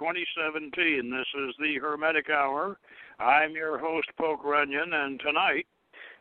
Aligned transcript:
Wednesday, 0.00 0.24
March 0.40 0.56
9th, 0.56 0.72
2017. 0.74 1.10
This 1.10 1.48
is 1.48 1.54
the 1.58 1.78
Hermetic 1.80 2.30
Hour. 2.30 2.78
I'm 3.18 3.52
your 3.52 3.78
host, 3.78 4.08
Poke 4.18 4.44
Runyon, 4.44 4.92
and 4.92 5.20
tonight 5.20 5.66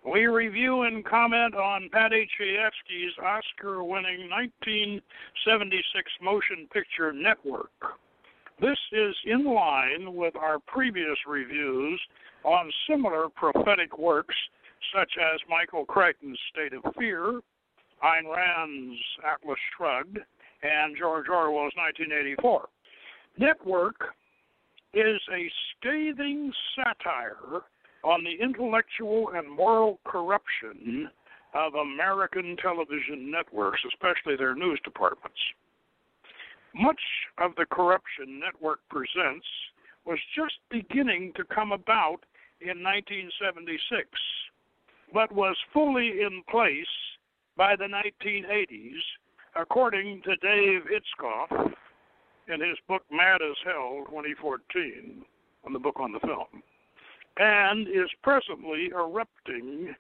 we 0.05 0.25
review 0.27 0.83
and 0.83 1.05
comment 1.05 1.55
on 1.55 1.89
Paddy 1.91 2.27
Chayefsky's 2.39 3.17
Oscar 3.23 3.83
winning 3.83 4.30
1976 4.30 6.11
motion 6.22 6.67
picture 6.72 7.11
Network. 7.11 7.72
This 8.61 8.77
is 8.91 9.16
in 9.25 9.45
line 9.45 10.16
with 10.16 10.35
our 10.35 10.59
previous 10.59 11.17
reviews 11.28 12.00
on 12.44 12.72
similar 12.89 13.28
prophetic 13.30 13.97
works 13.97 14.35
such 14.95 15.11
as 15.19 15.39
Michael 15.50 15.85
Crichton's 15.85 16.39
State 16.52 16.73
of 16.73 16.83
Fear, 16.97 17.41
Ayn 18.03 18.33
Rand's 18.33 19.00
Atlas 19.25 19.59
Shrugged, 19.75 20.19
and 20.63 20.95
George 20.97 21.28
Orwell's 21.30 21.73
1984. 21.75 22.69
Network 23.38 24.16
is 24.94 25.19
a 25.33 25.52
scathing 25.72 26.53
satire 26.75 27.64
on 28.03 28.23
the 28.23 28.41
intellectual 28.41 29.31
and 29.36 29.50
moral 29.50 30.00
corruption 30.05 31.09
of 31.53 31.73
American 31.75 32.56
television 32.61 33.30
networks, 33.30 33.81
especially 33.88 34.38
their 34.38 34.56
news 34.56 34.80
departments. 34.83 35.39
Much 36.73 37.00
of 37.38 37.52
the 37.58 37.66
corruption 37.66 38.39
Network 38.39 38.80
presents 38.89 39.45
was 40.06 40.19
just 40.36 40.56
beginning 40.69 41.31
to 41.36 41.44
come 41.45 41.72
about 41.72 42.19
in 42.61 42.83
1976, 42.83 44.08
but 45.13 45.31
was 45.31 45.56
fully 45.73 46.22
in 46.22 46.44
place 46.50 46.86
by 47.58 47.75
the 47.75 47.86
1980s, 47.86 49.00
according 49.56 50.22
to 50.23 50.36
Dave 50.38 50.81
Itzkoff 50.91 51.73
in 52.47 52.61
his 52.61 52.77
book 52.88 53.03
Mad 53.11 53.41
as 53.41 53.57
Hell 53.65 54.03
2014, 54.09 55.23
on 55.65 55.73
the 55.73 55.79
book 55.79 55.99
on 55.99 56.11
the 56.11 56.19
film 56.19 56.63
and 57.38 57.88
is 57.88 58.09
presently 58.23 58.89
erupting 58.93 59.93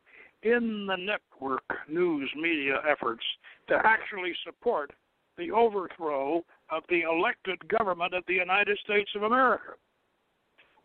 in 0.43 0.85
the 0.87 0.95
network 0.95 1.63
news 1.89 2.29
media 2.35 2.81
efforts 2.89 3.23
to 3.67 3.75
actually 3.83 4.33
support 4.45 4.91
the 5.37 5.51
overthrow 5.51 6.43
of 6.69 6.83
the 6.89 7.01
elected 7.01 7.67
government 7.67 8.13
of 8.13 8.23
the 8.27 8.33
United 8.33 8.77
States 8.83 9.09
of 9.15 9.23
America. 9.23 9.73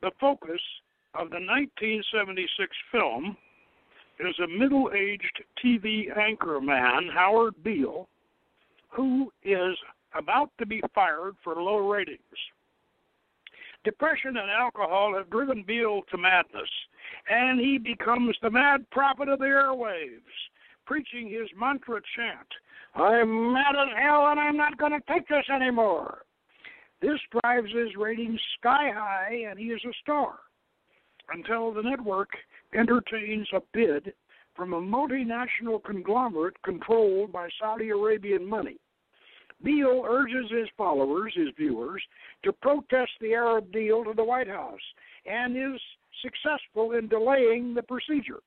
The 0.03 0.11
focus 0.21 0.61
of 1.15 1.31
the 1.31 1.37
1976 1.37 2.71
film 2.91 3.37
is 4.19 4.35
a 4.43 4.49
middle 4.49 4.91
aged 4.95 5.43
TV 5.65 6.17
anchor 6.17 6.61
man, 6.61 7.09
Howard 7.13 7.55
Beale, 7.63 8.09
who 8.89 9.31
is 9.45 9.77
about 10.15 10.51
to 10.59 10.67
be 10.67 10.83
fired 10.95 11.35
for 11.43 11.55
low 11.57 11.89
ratings. 11.89 12.21
Depression 13.85 14.37
and 14.37 14.51
alcohol 14.51 15.15
have 15.17 15.31
driven 15.31 15.65
Beale 15.67 16.03
to 16.11 16.19
madness, 16.19 16.69
and 17.31 17.59
he 17.59 17.79
becomes 17.79 18.37
the 18.43 18.51
mad 18.51 18.89
prophet 18.91 19.29
of 19.29 19.39
the 19.39 19.47
airwaves, 19.47 20.21
preaching 20.85 21.31
his 21.31 21.49
mantra 21.59 22.01
chant 22.17 22.49
I'm 22.95 23.53
mad 23.53 23.77
as 23.77 23.89
hell 23.97 24.27
and 24.29 24.41
I'm 24.41 24.57
not 24.57 24.79
going 24.79 24.93
to 24.93 25.13
take 25.13 25.29
this 25.29 25.45
anymore. 25.55 26.23
This 27.01 27.21
drives 27.41 27.73
his 27.73 27.97
ratings 27.97 28.41
sky 28.59 28.91
high, 28.93 29.45
and 29.49 29.59
he 29.59 29.67
is 29.67 29.81
a 29.85 29.93
star 30.03 30.41
until 31.33 31.73
the 31.73 31.83
network 31.83 32.31
entertains 32.75 33.49
a 33.55 33.61
bid 33.73 34.13
from 34.55 34.75
a 34.75 34.81
multinational 34.81 35.83
conglomerate 35.83 36.61
controlled 36.63 37.33
by 37.33 37.49
Saudi 37.61 37.91
Arabian 37.91 38.47
money. 38.47 38.77
Beale 39.63 40.05
urges 40.09 40.51
his 40.51 40.69
followers, 40.77 41.33
his 41.35 41.49
viewers, 41.57 42.03
to 42.45 42.53
protest 42.53 43.11
the 43.21 43.35
Arab 43.35 43.71
deal 43.73 44.05
to 44.05 44.15
the 44.15 44.25
White 44.25 44.49
House 44.49 44.81
and 45.27 45.57
is 45.57 45.81
successful 46.23 46.93
in 46.93 47.09
delaying 47.09 47.75
the 47.75 47.83
procedure. 47.83 48.41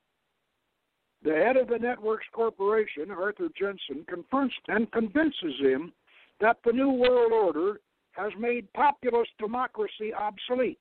The 1.23 1.33
head 1.33 1.55
of 1.55 1.69
the 1.69 1.79
network's 1.79 2.25
corporation, 2.33 3.11
Arthur 3.11 3.47
Jensen, 3.57 4.05
confronts 4.07 4.55
and 4.67 4.91
convinces 4.91 5.59
him 5.59 5.93
that 6.41 6.57
the 6.65 6.73
New 6.73 6.91
World 6.91 7.31
Order 7.31 7.79
has 8.11 8.31
made 8.37 8.71
populist 8.73 9.31
democracy 9.39 10.13
obsolete. 10.13 10.79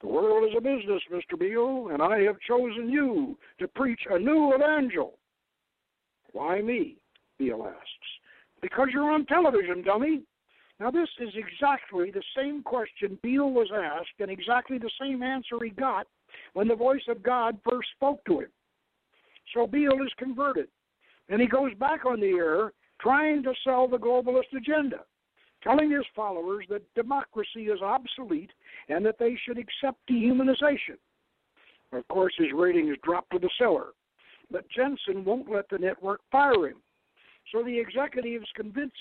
The 0.00 0.08
world 0.08 0.48
is 0.48 0.56
a 0.56 0.60
business, 0.60 1.02
Mr. 1.12 1.38
Beale, 1.38 1.90
and 1.92 2.02
I 2.02 2.20
have 2.22 2.40
chosen 2.40 2.88
you 2.88 3.38
to 3.60 3.68
preach 3.68 4.00
a 4.10 4.18
new 4.18 4.54
evangel. 4.54 5.18
Why 6.32 6.60
me? 6.60 6.96
Beale 7.38 7.68
asks. 7.68 8.08
Because 8.62 8.88
you're 8.92 9.10
on 9.10 9.26
television, 9.26 9.82
dummy. 9.82 10.22
Now, 10.80 10.90
this 10.90 11.08
is 11.20 11.34
exactly 11.34 12.10
the 12.10 12.22
same 12.36 12.62
question 12.62 13.18
Beale 13.22 13.50
was 13.50 13.68
asked 13.74 14.20
and 14.20 14.30
exactly 14.30 14.78
the 14.78 14.90
same 15.00 15.22
answer 15.22 15.56
he 15.62 15.70
got 15.70 16.06
when 16.54 16.68
the 16.68 16.74
voice 16.74 17.02
of 17.08 17.22
God 17.22 17.58
first 17.68 17.88
spoke 17.94 18.24
to 18.24 18.40
him. 18.40 18.48
So 19.54 19.66
Beale 19.66 20.02
is 20.04 20.12
converted, 20.16 20.68
and 21.28 21.40
he 21.40 21.46
goes 21.46 21.74
back 21.74 22.04
on 22.06 22.20
the 22.20 22.30
air 22.30 22.72
trying 23.00 23.42
to 23.42 23.52
sell 23.64 23.88
the 23.88 23.98
globalist 23.98 24.56
agenda, 24.56 25.00
telling 25.62 25.90
his 25.90 26.04
followers 26.14 26.64
that 26.70 26.82
democracy 26.94 27.64
is 27.64 27.82
obsolete 27.82 28.52
and 28.88 29.04
that 29.04 29.18
they 29.18 29.36
should 29.44 29.58
accept 29.58 29.98
dehumanization. 30.08 30.96
Of 31.92 32.06
course, 32.08 32.32
his 32.38 32.52
ratings 32.54 32.96
drop 33.02 33.28
to 33.30 33.38
the 33.38 33.50
cellar, 33.58 33.88
but 34.50 34.68
Jensen 34.70 35.24
won't 35.24 35.50
let 35.50 35.68
the 35.68 35.78
network 35.78 36.20
fire 36.30 36.68
him. 36.68 36.76
So 37.50 37.62
the 37.62 37.78
executives 37.78 38.46
convince 38.54 38.92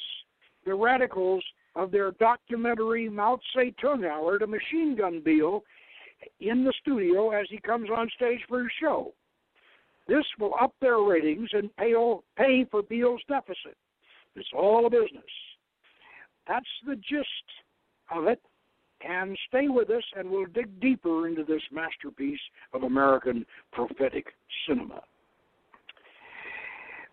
the 0.65 0.73
radicals 0.73 1.43
of 1.75 1.91
their 1.91 2.11
documentary 2.11 3.09
Mao 3.09 3.39
Zedong 3.55 4.09
Hour 4.09 4.39
to 4.39 4.47
machine 4.47 4.95
gun 4.97 5.21
Beale 5.23 5.63
in 6.39 6.63
the 6.63 6.73
studio 6.81 7.31
as 7.31 7.47
he 7.49 7.59
comes 7.59 7.89
on 7.89 8.09
stage 8.15 8.41
for 8.47 8.63
his 8.63 8.71
show. 8.79 9.13
This 10.07 10.25
will 10.39 10.53
up 10.59 10.73
their 10.81 10.99
ratings 10.99 11.49
and 11.53 11.75
pay, 11.77 11.93
pay 12.37 12.65
for 12.69 12.81
Beale's 12.83 13.21
deficit. 13.27 13.77
It's 14.35 14.49
all 14.55 14.85
a 14.85 14.89
business. 14.89 15.23
That's 16.47 16.65
the 16.85 16.95
gist 16.95 17.27
of 18.13 18.25
it. 18.25 18.41
And 19.07 19.35
stay 19.47 19.67
with 19.67 19.89
us, 19.89 20.03
and 20.15 20.29
we'll 20.29 20.45
dig 20.45 20.79
deeper 20.79 21.27
into 21.27 21.43
this 21.43 21.61
masterpiece 21.71 22.39
of 22.73 22.83
American 22.83 23.45
prophetic 23.71 24.27
cinema. 24.67 25.01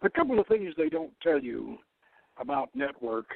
A 0.03 0.11
couple 0.11 0.39
of 0.39 0.47
things 0.47 0.75
they 0.77 0.89
don't 0.89 1.13
tell 1.23 1.41
you 1.41 1.79
about 2.41 2.71
Network 2.75 3.27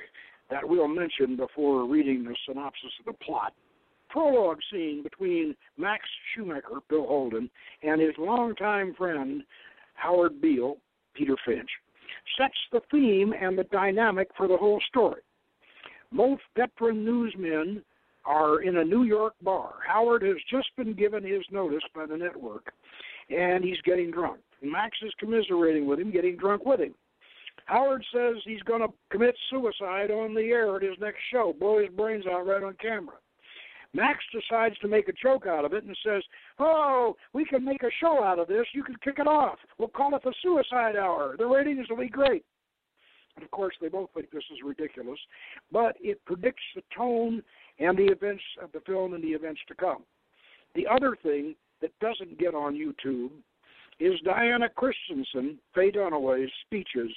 that 0.51 0.67
we'll 0.67 0.89
mention 0.89 1.37
before 1.37 1.87
reading 1.89 2.25
the 2.25 2.37
synopsis 2.47 2.93
of 3.01 3.07
the 3.07 3.25
plot. 3.25 3.53
Prologue 4.11 4.59
scene 4.71 5.03
between 5.03 5.57
Max 5.77 6.05
Schumacher, 6.35 6.81
Bill 6.89 7.07
Holden, 7.07 7.51
and 7.83 8.01
his 8.01 8.13
longtime 8.19 8.95
friend 8.95 9.43
Howard 9.95 10.41
Beale, 10.41 10.77
Peter 11.15 11.37
Finch, 11.45 11.71
sets 12.39 12.55
the 12.71 12.81
theme 12.91 13.33
and 13.33 13.59
the 13.59 13.65
dynamic 13.65 14.29
for 14.37 14.47
the 14.47 14.57
whole 14.57 14.81
story. 14.89 15.23
Both 16.13 16.41
veteran 16.57 17.05
newsmen 17.05 17.83
are 18.25 18.63
in 18.63 18.77
a 18.77 18.85
New 18.85 19.05
York 19.05 19.35
bar. 19.43 19.75
Howard 19.87 20.23
has 20.23 20.37
just 20.51 20.69
been 20.77 20.93
given 20.95 21.25
his 21.25 21.43
notice 21.51 21.83
by 21.95 22.07
the 22.07 22.17
network, 22.17 22.73
and 23.31 23.65
he's 23.65 23.81
getting 23.85 24.11
drunk. 24.11 24.41
Max 24.63 24.97
is 25.03 25.13
commiserating 25.19 25.87
with 25.87 25.99
him, 25.99 26.11
getting 26.11 26.37
drunk 26.37 26.65
with 26.65 26.81
him. 26.81 26.95
Howard 27.67 28.05
says 28.13 28.37
he's 28.45 28.63
going 28.63 28.81
to 28.81 28.93
commit 29.11 29.37
suicide 29.51 30.11
on 30.11 30.35
the 30.35 30.43
air 30.43 30.75
at 30.77 30.83
his 30.83 30.99
next 31.01 31.21
show, 31.31 31.55
blow 31.59 31.79
his 31.79 31.91
brains 31.91 32.25
out 32.27 32.47
right 32.47 32.63
on 32.63 32.75
camera. 32.81 33.17
Max 33.95 34.19
decides 34.33 34.79
to 34.79 34.89
make 34.89 35.09
a 35.09 35.13
joke 35.13 35.47
out 35.47 35.65
of 35.65 35.75
it 35.75 35.85
and 35.85 35.97
says, 36.05 36.23
Oh, 36.59 37.15
we 37.35 37.45
can 37.45 37.65
make 37.65 37.83
a 37.83 37.91
show 38.01 38.25
out 38.25 38.39
of 38.39 38.49
this. 38.49 38.65
You 38.73 38.83
can 38.83 38.97
kick 39.05 39.19
it 39.19 39.27
off. 39.27 39.59
We'll 39.79 39.89
call 39.89 40.15
it 40.17 40.23
the 40.25 40.33
Suicide 40.43 40.97
Hour. 40.97 41.37
The 41.37 41.47
ratings 41.47 41.89
will 41.91 41.99
be 41.99 42.09
great. 42.09 42.45
And 43.37 43.45
of 43.45 43.51
course, 43.51 43.75
they 43.81 43.89
both 43.89 44.11
think 44.15 44.31
this 44.31 44.45
is 44.53 44.59
ridiculous, 44.65 45.19
but 45.71 45.97
it 46.01 46.25
predicts 46.25 46.63
the 46.75 46.83
tone 46.97 47.43
and 47.79 47.97
the 47.97 48.07
events 48.07 48.43
of 48.63 48.73
the 48.73 48.81
film 48.81 49.15
and 49.15 49.23
the 49.23 49.29
events 49.29 49.61
to 49.69 49.75
come. 49.75 50.05
The 50.75 50.87
other 50.87 51.17
thing 51.23 51.55
that 51.81 51.99
doesn't 52.01 52.39
get 52.39 52.55
on 52.55 52.75
YouTube 52.75 53.31
is 54.03 54.19
Diana 54.25 54.69
Christensen, 54.69 55.59
Faye 55.75 55.93
Dunaway's 55.93 56.51
speeches 56.67 57.11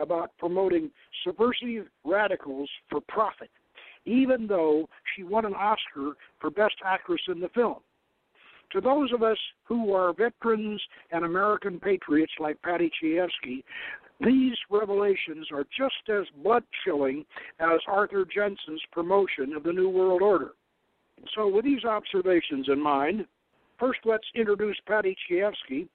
about 0.00 0.36
promoting 0.38 0.90
subversive 1.24 1.86
radicals 2.04 2.68
for 2.90 3.00
profit, 3.08 3.50
even 4.06 4.48
though 4.48 4.88
she 5.14 5.22
won 5.22 5.44
an 5.44 5.54
Oscar 5.54 6.16
for 6.40 6.50
Best 6.50 6.74
Actress 6.84 7.20
in 7.28 7.38
the 7.38 7.48
film. 7.50 7.76
To 8.72 8.80
those 8.80 9.12
of 9.12 9.22
us 9.22 9.36
who 9.64 9.92
are 9.92 10.12
veterans 10.14 10.82
and 11.12 11.24
American 11.24 11.78
patriots 11.78 12.32
like 12.40 12.60
Paddy 12.62 12.90
Chayefsky, 13.02 13.62
these 14.20 14.56
revelations 14.70 15.46
are 15.52 15.64
just 15.76 16.08
as 16.08 16.24
blood 16.42 16.64
chilling 16.84 17.24
as 17.60 17.80
Arthur 17.86 18.24
Jensen's 18.24 18.82
promotion 18.90 19.52
of 19.54 19.62
the 19.62 19.72
New 19.72 19.90
World 19.90 20.22
Order. 20.22 20.52
So, 21.36 21.46
with 21.46 21.64
these 21.64 21.84
observations 21.84 22.68
in 22.68 22.80
mind, 22.80 23.26
first 23.78 24.00
let's 24.04 24.26
introduce 24.34 24.76
Paddy 24.86 25.14
Chayefsky, 25.30 25.86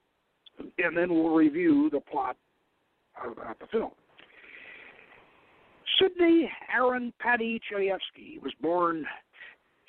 and 0.58 0.96
then 0.96 1.12
we'll 1.12 1.34
review 1.34 1.88
the 1.90 2.00
plot 2.00 2.36
of, 3.24 3.36
the 3.36 3.66
film. 3.72 3.90
Sidney 6.00 6.50
Aaron 6.72 7.12
Paddy 7.18 7.60
Chayefsky 7.70 8.40
was 8.42 8.52
born 8.60 9.04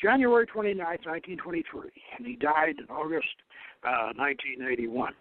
January 0.01 0.45
29, 0.47 0.77
1923, 0.85 1.81
and 2.17 2.25
he 2.25 2.35
died 2.35 2.75
in 2.79 2.85
August 2.85 3.27
uh, 3.83 4.13
1981. 4.15 5.13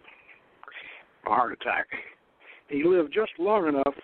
A 1.25 1.29
heart 1.29 1.53
attack. 1.53 1.87
He 2.69 2.83
lived 2.83 3.13
just 3.13 3.31
long 3.37 3.67
enough, 3.67 3.95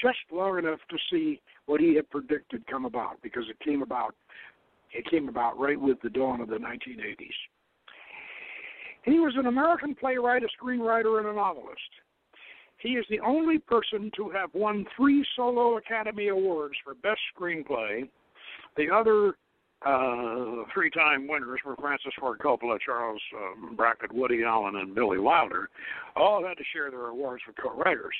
just 0.00 0.18
long 0.32 0.58
enough 0.58 0.80
to 0.90 0.96
see 1.10 1.40
what 1.66 1.80
he 1.80 1.94
had 1.94 2.08
predicted 2.10 2.66
come 2.66 2.86
about, 2.86 3.20
because 3.22 3.44
it 3.50 3.58
came 3.60 3.82
about, 3.82 4.14
it 4.92 5.08
came 5.10 5.28
about 5.28 5.58
right 5.58 5.80
with 5.80 6.00
the 6.02 6.10
dawn 6.10 6.40
of 6.40 6.48
the 6.48 6.56
1980s. 6.56 7.28
He 9.06 9.20
was 9.20 9.34
an 9.38 9.46
American 9.46 9.94
playwright, 9.94 10.42
a 10.42 10.48
screenwriter, 10.62 11.18
and 11.20 11.28
a 11.28 11.32
novelist. 11.32 11.80
He 12.78 12.90
is 12.90 13.06
the 13.08 13.20
only 13.20 13.58
person 13.58 14.10
to 14.16 14.28
have 14.30 14.50
won 14.52 14.84
three 14.96 15.24
solo 15.36 15.78
Academy 15.78 16.28
Awards 16.28 16.74
for 16.84 16.94
Best 16.94 17.20
Screenplay. 17.34 18.08
The 18.76 18.90
other 18.92 19.36
uh, 19.86 20.64
three-time 20.74 21.28
winners 21.28 21.60
were 21.64 21.76
Francis 21.76 22.12
Ford 22.18 22.40
Coppola, 22.40 22.78
Charles 22.84 23.22
um, 23.36 23.76
Brackett, 23.76 24.12
Woody 24.12 24.42
Allen, 24.42 24.76
and 24.76 24.94
Billy 24.94 25.18
Wilder. 25.18 25.70
All 26.16 26.44
had 26.44 26.58
to 26.58 26.64
share 26.72 26.90
their 26.90 27.06
awards 27.06 27.42
with 27.46 27.56
co-writers. 27.62 28.14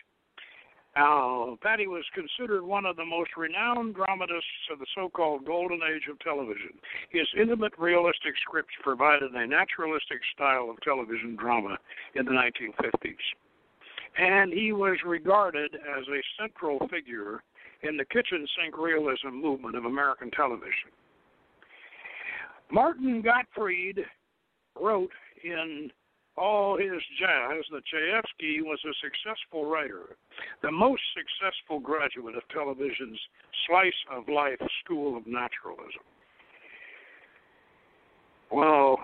Uh, 0.97 1.57
Paddy 1.63 1.87
was 1.87 2.05
considered 2.15 2.65
one 2.65 2.87
of 2.87 2.97
the 2.97 3.05
most 3.05 3.31
renowned 3.37 3.95
dramatists 3.95 4.71
of 4.73 4.79
the 4.79 4.87
so-called 4.95 5.45
golden 5.45 5.81
age 5.95 6.09
of 6.11 6.19
television. 6.21 6.73
His 7.11 7.27
intimate, 7.39 7.75
realistic 7.79 8.33
scripts 8.41 8.73
provided 8.83 9.35
a 9.35 9.47
naturalistic 9.47 10.21
style 10.35 10.71
of 10.71 10.81
television 10.81 11.37
drama 11.37 11.77
in 12.15 12.25
the 12.25 12.31
1950s. 12.31 13.15
And 14.17 14.51
he 14.55 14.73
was 14.73 14.97
regarded 15.05 15.75
as 15.75 16.05
a 16.09 16.43
central 16.43 16.89
figure 16.89 17.43
in 17.83 17.99
the 17.99 18.05
kitchen 18.07 18.47
sink 18.57 18.79
realism 18.79 19.29
movement 19.29 19.77
of 19.77 19.85
American 19.85 20.31
television. 20.31 20.89
Martin 22.73 23.21
Gottfried 23.21 24.01
wrote 24.81 25.13
in 25.45 25.91
all 26.37 26.77
his 26.77 27.03
jazz 27.19 27.65
that 27.73 27.83
Chayefsky 27.93 28.61
was 28.63 28.79
a 28.85 28.93
successful 29.03 29.67
writer, 29.67 30.17
the 30.63 30.71
most 30.71 31.03
successful 31.15 31.81
graduate 31.81 32.37
of 32.37 32.43
television's 32.53 33.19
slice 33.67 33.93
of 34.13 34.29
life 34.29 34.61
school 34.85 35.17
of 35.17 35.27
naturalism. 35.27 36.05
Well, 38.53 38.99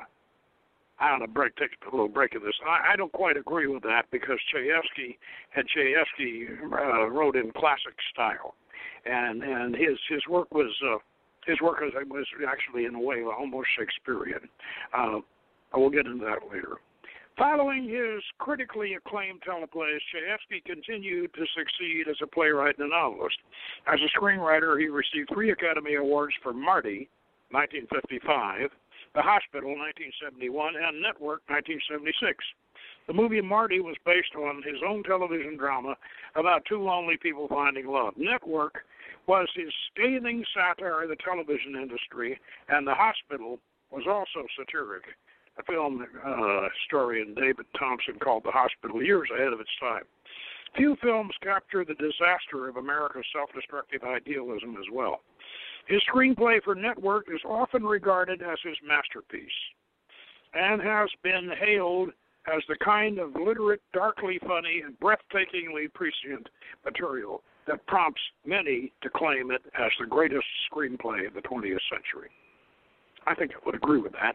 I 1.00 1.10
don't 1.10 1.20
know, 1.20 1.26
break, 1.26 1.56
take 1.56 1.70
a 1.90 1.90
little 1.90 2.08
break 2.08 2.34
of 2.34 2.42
this. 2.42 2.54
I, 2.64 2.92
I 2.92 2.96
don't 2.96 3.12
quite 3.12 3.36
agree 3.36 3.66
with 3.66 3.82
that 3.82 4.04
because 4.12 4.38
Chayefsky 4.54 5.16
had 5.50 5.64
Chayefsky 5.76 6.46
uh, 6.62 7.08
wrote 7.08 7.34
in 7.34 7.50
classic 7.52 7.94
style, 8.12 8.54
and 9.04 9.42
and 9.42 9.74
his 9.74 9.98
his 10.08 10.20
work 10.28 10.52
was 10.54 10.70
uh, 10.86 10.98
his 11.46 11.60
work 11.60 11.80
was, 11.80 11.92
was 12.08 12.26
actually 12.48 12.84
in 12.84 12.94
a 12.94 13.00
way 13.00 13.22
almost 13.24 13.68
Shakespearean. 13.76 14.48
Uh, 14.94 15.18
I 15.74 15.78
will 15.78 15.90
get 15.90 16.06
into 16.06 16.24
that 16.24 16.38
later. 16.52 16.76
Following 17.38 17.88
his 17.88 18.22
critically 18.38 18.94
acclaimed 18.94 19.40
teleplays, 19.40 20.00
Chayefsky 20.12 20.62
continued 20.64 21.32
to 21.32 21.46
succeed 21.56 22.06
as 22.08 22.16
a 22.22 22.26
playwright 22.26 22.76
and 22.78 22.92
a 22.92 22.94
novelist. 22.94 23.38
As 23.86 23.98
a 24.00 24.18
screenwriter, 24.18 24.78
he 24.78 24.88
received 24.88 25.30
three 25.32 25.50
Academy 25.50 25.94
Awards 25.94 26.34
for 26.42 26.52
Marty, 26.52 27.08
1955, 27.50 28.70
The 29.14 29.22
Hospital, 29.22 29.70
1971, 29.70 30.74
and 30.76 31.00
Network, 31.00 31.40
1976. 31.48 32.44
The 33.06 33.14
movie 33.14 33.40
Marty 33.40 33.80
was 33.80 33.96
based 34.04 34.36
on 34.36 34.62
his 34.62 34.80
own 34.86 35.02
television 35.02 35.56
drama 35.56 35.96
about 36.36 36.64
two 36.68 36.82
lonely 36.82 37.16
people 37.16 37.48
finding 37.48 37.86
love. 37.88 38.12
Network 38.16 38.84
was 39.26 39.48
his 39.56 39.72
scathing 39.90 40.44
satire 40.54 41.02
of 41.02 41.08
the 41.08 41.16
television 41.16 41.76
industry, 41.76 42.38
and 42.68 42.86
The 42.86 42.94
Hospital 42.94 43.58
was 43.90 44.04
also 44.06 44.46
satiric 44.58 45.04
a 45.58 45.62
film 45.64 46.04
uh, 46.24 46.68
historian 46.80 47.34
David 47.34 47.66
Thomson 47.78 48.18
called 48.18 48.44
The 48.44 48.50
Hospital 48.50 49.02
years 49.02 49.28
ahead 49.34 49.52
of 49.52 49.60
its 49.60 49.70
time. 49.80 50.04
Few 50.76 50.96
films 51.02 51.34
capture 51.42 51.84
the 51.84 51.94
disaster 51.94 52.68
of 52.68 52.76
America's 52.76 53.26
self 53.34 53.50
destructive 53.54 54.02
idealism 54.04 54.76
as 54.78 54.86
well. 54.90 55.20
His 55.86 56.00
screenplay 56.12 56.62
for 56.62 56.74
Network 56.74 57.26
is 57.32 57.40
often 57.44 57.82
regarded 57.84 58.40
as 58.40 58.58
his 58.64 58.76
masterpiece 58.86 59.50
and 60.54 60.80
has 60.80 61.08
been 61.22 61.50
hailed 61.60 62.10
as 62.46 62.62
the 62.68 62.76
kind 62.84 63.18
of 63.18 63.34
literate, 63.34 63.82
darkly 63.92 64.38
funny, 64.46 64.82
and 64.84 64.98
breathtakingly 65.00 65.92
prescient 65.92 66.48
material 66.84 67.42
that 67.66 67.86
prompts 67.86 68.20
many 68.44 68.92
to 69.02 69.10
claim 69.10 69.50
it 69.50 69.62
as 69.78 69.90
the 70.00 70.06
greatest 70.06 70.46
screenplay 70.70 71.26
of 71.26 71.34
the 71.34 71.42
20th 71.42 71.78
century. 71.90 72.30
I 73.26 73.34
think 73.34 73.52
I 73.52 73.64
would 73.64 73.76
agree 73.76 74.00
with 74.00 74.12
that. 74.12 74.34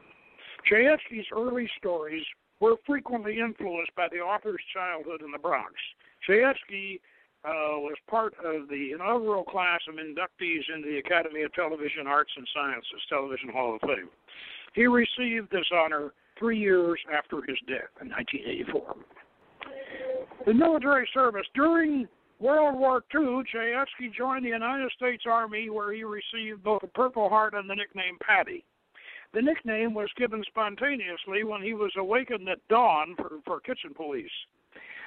Chayefsky's 0.69 1.27
early 1.31 1.69
stories 1.77 2.23
were 2.59 2.75
frequently 2.85 3.39
influenced 3.39 3.95
by 3.95 4.07
the 4.11 4.17
author's 4.17 4.61
childhood 4.73 5.21
in 5.21 5.31
the 5.31 5.37
Bronx. 5.37 5.73
Chayefsky 6.27 6.99
uh, 7.45 7.79
was 7.79 7.95
part 8.09 8.33
of 8.43 8.67
the 8.67 8.91
inaugural 8.93 9.43
class 9.43 9.79
of 9.87 9.95
inductees 9.95 10.63
into 10.75 10.89
the 10.89 10.97
Academy 10.97 11.43
of 11.43 11.53
Television 11.53 12.07
Arts 12.07 12.31
and 12.35 12.47
Sciences 12.53 13.01
Television 13.09 13.49
Hall 13.49 13.75
of 13.75 13.81
Fame. 13.81 14.09
He 14.73 14.87
received 14.87 15.51
this 15.51 15.65
honor 15.73 16.11
three 16.37 16.59
years 16.59 16.99
after 17.15 17.37
his 17.47 17.57
death 17.67 17.93
in 18.01 18.09
1984. 18.09 18.95
The 20.45 20.53
military 20.53 21.07
service 21.13 21.45
during 21.53 22.07
World 22.39 22.77
War 22.77 23.03
II, 23.13 23.43
Chayefsky 23.53 24.13
joined 24.15 24.45
the 24.45 24.49
United 24.49 24.91
States 24.95 25.23
Army, 25.27 25.69
where 25.69 25.93
he 25.93 26.03
received 26.03 26.63
both 26.63 26.81
the 26.81 26.87
Purple 26.87 27.29
Heart 27.29 27.53
and 27.55 27.69
the 27.69 27.75
nickname 27.75 28.17
Paddy. 28.21 28.63
The 29.37 29.43
nickname 29.43 29.93
was 29.93 30.09
given 30.17 30.43
spontaneously 30.47 31.43
when 31.43 31.61
he 31.61 31.75
was 31.75 31.91
awakened 31.95 32.49
at 32.49 32.67
dawn 32.69 33.13
for, 33.15 33.33
for 33.45 33.59
kitchen 33.59 33.93
police. 33.93 34.31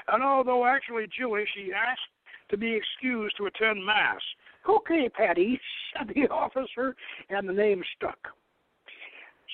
And 0.06 0.22
although 0.22 0.64
actually 0.64 1.08
Jewish, 1.08 1.49
he 1.52 1.72
asked 1.72 2.00
to 2.50 2.56
be 2.56 2.72
excused 2.72 3.37
to 3.38 3.46
attend 3.46 3.84
Mass. 3.84 4.20
Okay, 4.68 5.08
Paddy, 5.08 5.60
said 5.99 6.12
the 6.14 6.28
officer, 6.28 6.94
and 7.28 7.49
the 7.49 7.52
name 7.52 7.82
stuck. 7.96 8.28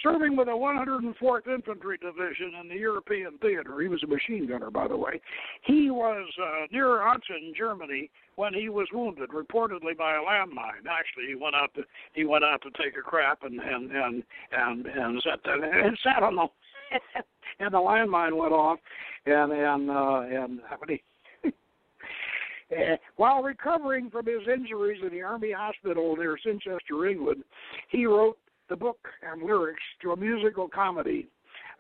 Serving 0.03 0.37
with 0.37 0.47
the 0.47 0.53
104th 0.53 1.47
Infantry 1.47 1.97
Division 1.99 2.53
in 2.61 2.69
the 2.69 2.75
European 2.75 3.39
theater, 3.39 3.81
he 3.81 3.89
was 3.89 4.03
a 4.03 4.07
machine 4.07 4.47
gunner, 4.47 4.71
by 4.71 4.87
the 4.87 4.97
way. 4.97 5.21
He 5.63 5.91
was 5.91 6.29
uh, 6.43 6.67
near 6.71 7.01
Aachen, 7.01 7.55
Germany, 7.57 8.11
when 8.35 8.53
he 8.53 8.69
was 8.69 8.89
wounded, 8.93 9.31
reportedly 9.31 9.97
by 9.97 10.17
a 10.17 10.21
landmine. 10.21 10.87
Actually, 10.89 11.29
he 11.29 11.35
went 11.35 11.55
out 11.55 11.73
to 11.75 11.83
he 12.13 12.25
went 12.25 12.45
out 12.45 12.61
to 12.63 12.71
take 12.83 12.97
a 12.99 13.03
crap 13.03 13.43
and 13.43 13.59
and 13.59 13.91
and 13.91 14.23
and 14.53 14.87
and 14.87 15.23
sat 15.23 15.41
and 15.45 15.99
sat 16.03 16.23
on 16.23 16.37
the 16.37 16.47
and 17.61 17.73
the 17.73 17.79
landmine 17.79 18.37
went 18.37 18.53
off, 18.53 18.79
and 19.25 19.53
and 19.53 19.91
uh, 19.91 20.21
and 20.21 20.61
he. 20.89 21.03
While 23.17 23.43
recovering 23.43 24.11
from 24.11 24.27
his 24.27 24.47
injuries 24.53 25.01
in 25.03 25.11
the 25.11 25.23
Army 25.23 25.53
Hospital 25.53 26.17
near 26.17 26.37
Cirencester, 26.45 27.11
England, 27.11 27.45
he 27.91 28.07
wrote 28.07 28.37
the 28.69 28.77
book 28.77 28.99
and 29.23 29.43
lyrics 29.43 29.83
to 30.03 30.13
a 30.13 30.17
musical 30.17 30.69
comedy 30.69 31.29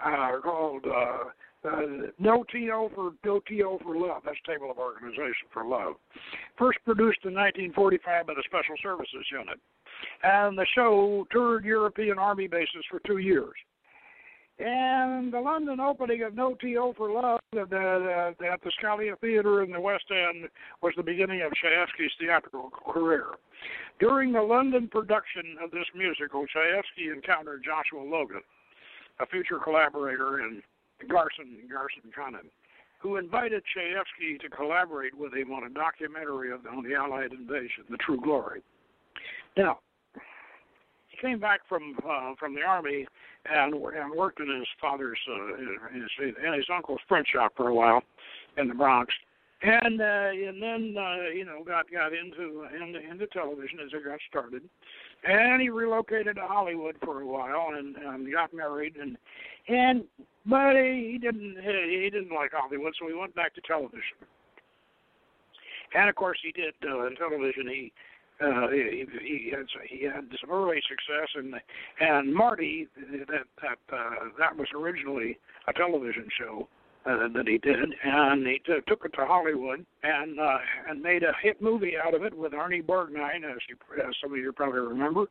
uh, 0.05 0.38
called 0.43 0.85
uh, 0.87 1.69
uh, 1.69 1.81
No 2.19 2.45
T.O. 2.52 2.90
for 2.95 3.12
No 3.25 3.40
for 3.83 3.97
Love. 3.97 4.23
That's 4.25 4.38
Table 4.47 4.71
of 4.71 4.78
Organization 4.78 5.49
for 5.52 5.64
Love. 5.64 5.95
First 6.59 6.78
produced 6.85 7.21
in 7.25 7.35
1945 7.35 8.26
by 8.26 8.35
the 8.35 8.43
Special 8.47 8.76
Services 8.83 9.26
Unit. 9.33 9.59
And 10.23 10.57
the 10.57 10.66
show 10.75 11.26
toured 11.33 11.64
European 11.64 12.19
Army 12.19 12.47
bases 12.47 12.85
for 12.90 13.00
two 13.07 13.19
years. 13.19 13.55
And 14.58 15.30
the 15.32 15.40
London 15.40 15.80
opening 15.80 16.22
of 16.22 16.34
No 16.34 16.54
T.O. 16.54 16.94
for 16.96 17.10
Love 17.10 17.40
at 17.60 17.68
the, 17.68 18.34
at 18.50 18.62
the 18.62 18.72
Scala 18.78 19.14
Theatre 19.20 19.62
in 19.62 19.70
the 19.70 19.80
West 19.80 20.06
End 20.10 20.48
was 20.82 20.94
the 20.96 21.02
beginning 21.02 21.42
of 21.42 21.52
Chayefsky's 21.52 22.12
theatrical 22.18 22.70
career. 22.70 23.26
During 24.00 24.32
the 24.32 24.40
London 24.40 24.88
production 24.88 25.56
of 25.62 25.70
this 25.70 25.84
musical, 25.94 26.46
Chayefsky 26.46 27.12
encountered 27.12 27.64
Joshua 27.64 28.02
Logan, 28.02 28.42
a 29.20 29.26
future 29.26 29.58
collaborator 29.58 30.40
in 30.40 30.62
Garson 31.06 31.58
Garson 31.70 32.10
Kanin, 32.16 32.48
who 32.98 33.16
invited 33.16 33.62
Chayefsky 33.76 34.40
to 34.40 34.48
collaborate 34.48 35.14
with 35.14 35.34
him 35.34 35.52
on 35.52 35.64
a 35.64 35.70
documentary 35.70 36.50
on 36.50 36.82
the 36.82 36.94
Allied 36.94 37.32
invasion, 37.32 37.84
The 37.90 37.98
True 37.98 38.20
Glory. 38.22 38.62
Now, 39.56 39.80
he 41.16 41.26
came 41.26 41.38
back 41.38 41.61
from 41.68 41.96
uh, 42.08 42.35
from 42.38 42.54
the 42.54 42.62
army 42.62 43.06
and 43.50 43.75
and 43.75 44.14
worked 44.14 44.40
in 44.40 44.49
his 44.49 44.68
father's 44.80 45.18
uh, 45.30 45.92
his, 45.92 46.35
and 46.44 46.54
his 46.54 46.66
uncle's 46.75 47.00
print 47.08 47.26
shop 47.32 47.52
for 47.56 47.68
a 47.68 47.75
while 47.75 48.02
in 48.56 48.68
the 48.68 48.75
Bronx, 48.75 49.12
and 49.62 50.00
uh, 50.00 50.30
and 50.32 50.62
then 50.62 50.96
uh, 50.99 51.28
you 51.35 51.44
know 51.44 51.62
got 51.64 51.90
got 51.90 52.12
into 52.12 52.66
into 52.75 53.11
into 53.11 53.26
television 53.28 53.78
as 53.85 53.92
it 53.92 54.04
got 54.04 54.18
started, 54.28 54.62
and 55.25 55.61
he 55.61 55.68
relocated 55.68 56.37
to 56.37 56.42
Hollywood 56.42 56.96
for 57.04 57.20
a 57.23 57.26
while 57.26 57.68
and, 57.76 57.96
and 57.96 58.32
got 58.32 58.52
married 58.52 58.96
and 58.96 59.16
and 59.68 60.04
but 60.46 60.75
he 60.76 61.18
didn't 61.20 61.56
he 61.62 62.11
didn't 62.12 62.35
like 62.35 62.52
Hollywood, 62.52 62.94
so 62.99 63.08
he 63.08 63.14
went 63.14 63.35
back 63.35 63.54
to 63.54 63.61
television. 63.62 64.16
And 65.94 66.08
of 66.08 66.16
course, 66.16 66.38
he 66.42 66.52
did 66.52 66.75
uh, 66.85 67.06
in 67.06 67.16
television. 67.16 67.68
He 67.68 67.92
uh, 68.40 68.69
he, 68.69 69.07
he 69.23 69.50
had 69.50 69.66
he 69.88 70.05
had 70.05 70.28
some 70.40 70.50
early 70.50 70.81
success, 70.88 71.28
and 71.37 71.55
and 72.00 72.35
Marty 72.35 72.87
that 73.28 73.45
that 73.62 73.97
uh, 73.97 74.11
that 74.38 74.57
was 74.57 74.69
originally 74.75 75.38
a 75.69 75.73
television 75.73 76.28
show 76.38 76.69
uh, 77.07 77.28
that 77.35 77.47
he 77.47 77.59
did, 77.59 77.76
and 78.05 78.47
he 78.47 78.61
t- 78.66 78.75
took 78.87 79.05
it 79.05 79.12
to 79.14 79.25
Hollywood 79.25 79.87
and 80.02 80.38
uh, 80.38 80.59
and 80.88 81.00
made 81.00 81.23
a 81.23 81.33
hit 81.43 81.62
movie 81.62 81.95
out 81.97 82.14
of 82.14 82.25
it 82.25 82.37
with 82.37 82.52
Ernie 82.52 82.83
Borgnine, 82.83 83.45
as, 83.45 83.59
you, 83.69 83.76
as 84.07 84.14
some 84.23 84.33
of 84.33 84.38
you 84.38 84.52
probably 84.52 84.81
remember, 84.81 85.26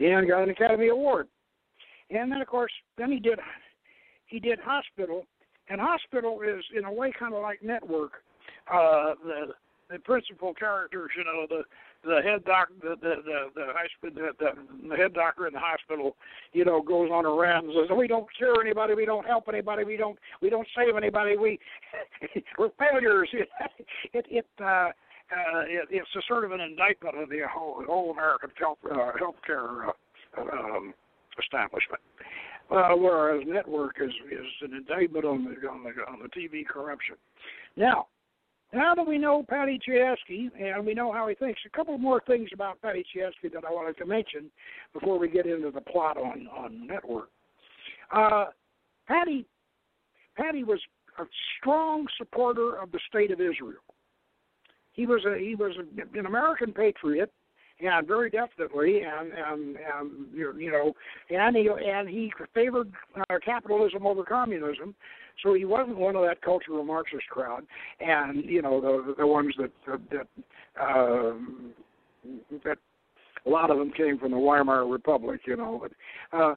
and 0.00 0.28
got 0.28 0.42
an 0.42 0.50
Academy 0.50 0.88
Award. 0.88 1.28
And 2.10 2.30
then 2.30 2.40
of 2.40 2.46
course, 2.48 2.72
then 2.98 3.10
he 3.10 3.18
did 3.18 3.38
he 4.26 4.40
did 4.40 4.58
Hospital, 4.60 5.24
and 5.68 5.80
Hospital 5.80 6.40
is 6.42 6.64
in 6.76 6.84
a 6.84 6.92
way 6.92 7.12
kind 7.18 7.34
of 7.34 7.42
like 7.42 7.62
Network. 7.62 8.12
Uh, 8.70 9.14
the 9.24 9.46
the 9.90 9.98
principal 10.00 10.54
characters, 10.54 11.10
you 11.16 11.24
know, 11.24 11.46
the 11.48 11.62
the 12.04 12.20
head 12.22 12.44
doc, 12.44 12.68
the 12.80 12.96
the 13.00 13.16
the 13.24 13.48
the, 13.54 13.66
high, 13.72 13.86
the, 14.02 14.10
the, 14.38 14.88
the 14.88 14.96
head 14.96 15.14
doctor 15.14 15.46
in 15.46 15.52
the 15.52 15.60
hospital, 15.60 16.16
you 16.52 16.64
know, 16.64 16.82
goes 16.82 17.10
on 17.10 17.24
a 17.24 17.32
rant 17.32 17.66
and 17.66 17.74
says, 17.74 17.96
"We 17.96 18.08
don't 18.08 18.26
cure 18.36 18.60
anybody, 18.60 18.94
we 18.94 19.04
don't 19.04 19.26
help 19.26 19.44
anybody, 19.48 19.84
we 19.84 19.96
don't 19.96 20.18
we 20.40 20.50
don't 20.50 20.66
save 20.76 20.96
anybody, 20.96 21.36
we 21.36 21.58
we're 22.58 22.70
failures." 22.78 23.28
it 24.12 24.26
it 24.30 24.46
uh, 24.60 24.64
uh, 24.64 25.60
it, 25.66 25.88
it's 25.90 26.08
a 26.16 26.22
sort 26.28 26.44
of 26.44 26.52
an 26.52 26.60
indictment 26.60 27.16
of 27.16 27.28
the 27.28 27.40
whole 27.50 27.84
whole 27.86 28.10
American 28.10 28.50
health 28.58 28.78
uh, 28.90 29.12
healthcare 29.20 29.88
uh, 29.88 30.40
um, 30.40 30.94
establishment. 31.38 32.00
Uh, 32.70 32.96
whereas 32.96 33.42
network 33.46 33.96
is 34.00 34.12
is 34.30 34.46
an 34.62 34.74
indictment 34.74 35.24
on 35.24 35.44
the 35.44 35.68
on 35.68 35.82
the 35.82 35.90
on 36.10 36.18
the 36.22 36.28
TV 36.28 36.66
corruption. 36.66 37.16
Now, 37.76 38.06
now 38.72 38.94
that 38.94 39.06
we 39.06 39.18
know 39.18 39.44
Paddy 39.48 39.78
Chayefsky 39.86 40.50
and 40.58 40.86
we 40.86 40.94
know 40.94 41.12
how 41.12 41.28
he 41.28 41.34
thinks, 41.34 41.60
a 41.66 41.76
couple 41.76 41.96
more 41.98 42.22
things 42.26 42.48
about 42.54 42.80
Paddy 42.80 43.04
Chayefsky 43.14 43.52
that 43.52 43.64
I 43.66 43.70
wanted 43.70 43.98
to 43.98 44.06
mention 44.06 44.50
before 44.92 45.18
we 45.18 45.28
get 45.28 45.46
into 45.46 45.70
the 45.70 45.80
plot 45.80 46.16
on 46.16 46.48
on 46.48 46.86
Network. 46.86 47.28
Uh, 48.14 48.46
Patty 49.06 49.46
Paddy 50.36 50.64
was 50.64 50.80
a 51.18 51.24
strong 51.58 52.06
supporter 52.16 52.76
of 52.76 52.90
the 52.92 53.00
state 53.08 53.30
of 53.30 53.40
Israel. 53.40 53.82
He 54.92 55.06
was 55.06 55.24
a 55.26 55.38
he 55.38 55.54
was 55.54 55.72
a, 55.76 56.18
an 56.18 56.26
American 56.26 56.72
patriot, 56.72 57.30
and 57.82 58.06
very 58.06 58.30
definitely, 58.30 59.02
and 59.02 59.32
and 59.32 59.76
and 59.76 60.10
you 60.34 60.70
know, 60.70 60.92
and 61.30 61.56
he 61.56 61.68
and 61.68 62.08
he 62.08 62.32
favored 62.54 62.92
uh, 63.16 63.38
capitalism 63.44 64.06
over 64.06 64.24
communism. 64.24 64.94
So 65.42 65.54
he 65.54 65.64
wasn't 65.64 65.96
one 65.96 66.14
of 66.14 66.22
that 66.22 66.42
cultural 66.42 66.84
Marxist 66.84 67.26
crowd, 67.28 67.64
and 68.00 68.44
you 68.44 68.62
know 68.62 68.80
the 68.80 69.14
the 69.18 69.26
ones 69.26 69.54
that 69.58 69.72
that 70.10 70.26
um, 70.80 71.72
that 72.64 72.78
a 73.46 73.50
lot 73.50 73.70
of 73.70 73.78
them 73.78 73.92
came 73.92 74.18
from 74.18 74.30
the 74.30 74.38
Weimar 74.38 74.86
Republic, 74.86 75.40
you 75.46 75.56
know. 75.56 75.82
But 75.82 76.38
uh, 76.38 76.54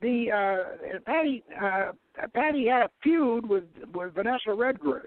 the 0.00 0.30
uh, 0.32 0.98
Paddy 1.06 1.44
uh, 1.62 1.92
Paddy 2.34 2.66
had 2.66 2.82
a 2.82 2.90
feud 3.02 3.48
with 3.48 3.64
with 3.94 4.14
Vanessa 4.14 4.52
Redgrave, 4.54 5.02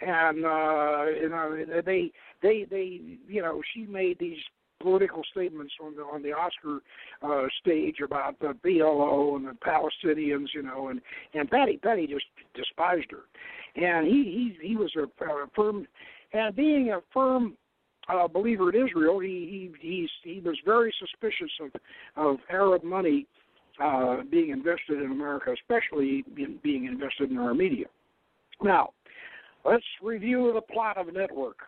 and 0.00 0.44
uh, 0.44 1.04
you 1.20 1.28
know 1.28 1.56
they 1.84 2.10
they 2.42 2.66
they 2.70 3.00
you 3.26 3.42
know 3.42 3.62
she 3.74 3.86
made 3.86 4.18
these 4.18 4.38
political 4.80 5.22
statements 5.30 5.72
on 5.82 5.96
the 5.96 6.02
on 6.02 6.22
the 6.22 6.32
Oscar 6.32 6.80
uh, 7.22 7.48
stage 7.60 7.96
about 8.04 8.38
the 8.38 8.54
PLO 8.64 9.36
and 9.36 9.46
the 9.46 9.56
Palestinians, 9.64 10.46
you 10.54 10.62
know, 10.62 10.88
and 10.88 11.00
and 11.34 11.50
Paddy 11.50 11.76
Paddy 11.76 12.06
just 12.06 12.26
despised 12.54 13.10
her, 13.10 13.24
and 13.82 14.06
he 14.06 14.56
he 14.60 14.68
he 14.68 14.76
was 14.76 14.92
a, 14.96 15.24
a 15.24 15.46
firm, 15.54 15.86
and 16.32 16.54
being 16.54 16.92
a 16.92 17.00
firm 17.12 17.56
uh, 18.08 18.28
believer 18.28 18.74
in 18.74 18.86
Israel, 18.86 19.18
he 19.18 19.70
he 19.80 19.88
he's, 19.88 20.10
he 20.22 20.40
was 20.40 20.56
very 20.64 20.92
suspicious 20.98 21.50
of 21.60 21.70
of 22.16 22.38
Arab 22.50 22.84
money 22.84 23.26
uh, 23.82 24.18
being 24.30 24.50
invested 24.50 25.02
in 25.02 25.10
America, 25.10 25.52
especially 25.52 26.24
in, 26.36 26.58
being 26.62 26.84
invested 26.86 27.30
in 27.30 27.38
our 27.38 27.54
media. 27.54 27.86
Now, 28.62 28.90
let's 29.64 29.84
review 30.02 30.52
the 30.54 30.60
plot 30.60 30.96
of 30.96 31.12
Network. 31.12 31.58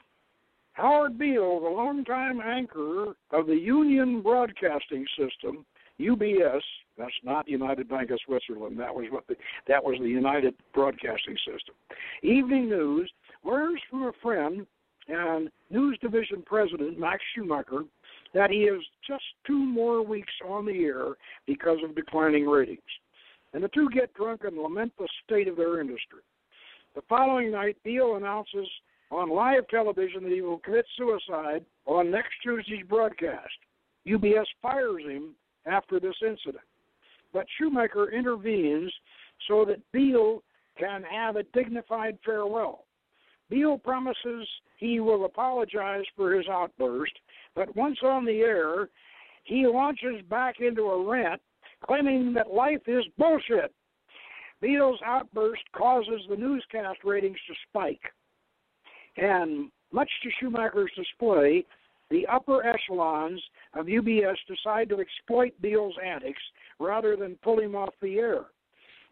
Howard 0.72 1.18
Beale, 1.18 1.60
the 1.60 1.68
longtime 1.68 2.40
anchor 2.40 3.14
of 3.32 3.46
the 3.46 3.56
Union 3.56 4.22
Broadcasting 4.22 5.04
System, 5.18 5.64
UBS, 5.98 6.62
that's 6.96 7.12
not 7.24 7.48
United 7.48 7.88
Bank 7.88 8.10
of 8.10 8.18
Switzerland. 8.24 8.78
That 8.78 8.94
was 8.94 9.06
what 9.10 9.26
the, 9.26 9.36
that 9.68 9.82
was 9.82 9.96
the 10.00 10.08
United 10.08 10.54
Broadcasting 10.74 11.36
System. 11.46 11.74
Evening 12.22 12.68
News 12.68 13.10
learns 13.44 13.80
from 13.90 14.04
a 14.04 14.12
friend 14.22 14.66
and 15.08 15.50
News 15.70 15.98
Division 16.00 16.42
President 16.44 16.98
Max 16.98 17.22
Schumacher 17.34 17.84
that 18.32 18.50
he 18.50 18.58
is 18.58 18.82
just 19.06 19.24
two 19.46 19.58
more 19.58 20.02
weeks 20.02 20.32
on 20.46 20.66
the 20.66 20.84
air 20.84 21.14
because 21.46 21.78
of 21.84 21.96
declining 21.96 22.46
ratings. 22.46 22.80
And 23.52 23.62
the 23.62 23.68
two 23.68 23.90
get 23.90 24.14
drunk 24.14 24.42
and 24.44 24.56
lament 24.56 24.92
the 24.98 25.08
state 25.24 25.48
of 25.48 25.56
their 25.56 25.80
industry. 25.80 26.20
The 26.94 27.02
following 27.08 27.52
night, 27.52 27.76
Beale 27.84 28.16
announces 28.16 28.68
on 29.10 29.30
live 29.30 29.66
television 29.68 30.24
that 30.24 30.32
he 30.32 30.40
will 30.40 30.58
commit 30.58 30.86
suicide 30.96 31.64
on 31.86 32.10
next 32.10 32.30
Tuesday's 32.42 32.86
broadcast. 32.88 33.52
UBS 34.06 34.46
fires 34.62 35.02
him 35.04 35.34
after 35.66 36.00
this 36.00 36.16
incident. 36.22 36.64
But 37.32 37.46
Schumacher 37.56 38.10
intervenes 38.10 38.92
so 39.46 39.64
that 39.66 39.80
Beale 39.92 40.42
can 40.78 41.02
have 41.04 41.36
a 41.36 41.44
dignified 41.54 42.18
farewell. 42.24 42.84
Beale 43.50 43.78
promises 43.78 44.48
he 44.78 45.00
will 45.00 45.24
apologize 45.24 46.04
for 46.16 46.32
his 46.34 46.46
outburst, 46.48 47.12
but 47.54 47.74
once 47.76 47.98
on 48.02 48.24
the 48.24 48.40
air, 48.40 48.88
he 49.44 49.66
launches 49.66 50.22
back 50.28 50.56
into 50.60 50.82
a 50.82 51.08
rant 51.08 51.40
claiming 51.84 52.32
that 52.34 52.52
life 52.52 52.82
is 52.86 53.04
bullshit. 53.18 53.72
Beale's 54.60 55.00
outburst 55.04 55.62
causes 55.72 56.22
the 56.28 56.36
newscast 56.36 56.98
ratings 57.04 57.38
to 57.46 57.54
spike. 57.68 58.12
And 59.16 59.70
much 59.92 60.10
to 60.22 60.30
Schumacher's 60.38 60.90
display, 60.96 61.64
the 62.10 62.26
upper 62.26 62.66
echelons 62.66 63.40
of 63.74 63.86
UBS 63.86 64.36
decide 64.46 64.88
to 64.90 65.00
exploit 65.00 65.52
Beale's 65.60 65.94
antics 66.04 66.42
rather 66.78 67.16
than 67.16 67.38
pull 67.42 67.60
him 67.60 67.74
off 67.74 67.94
the 68.02 68.18
air. 68.18 68.46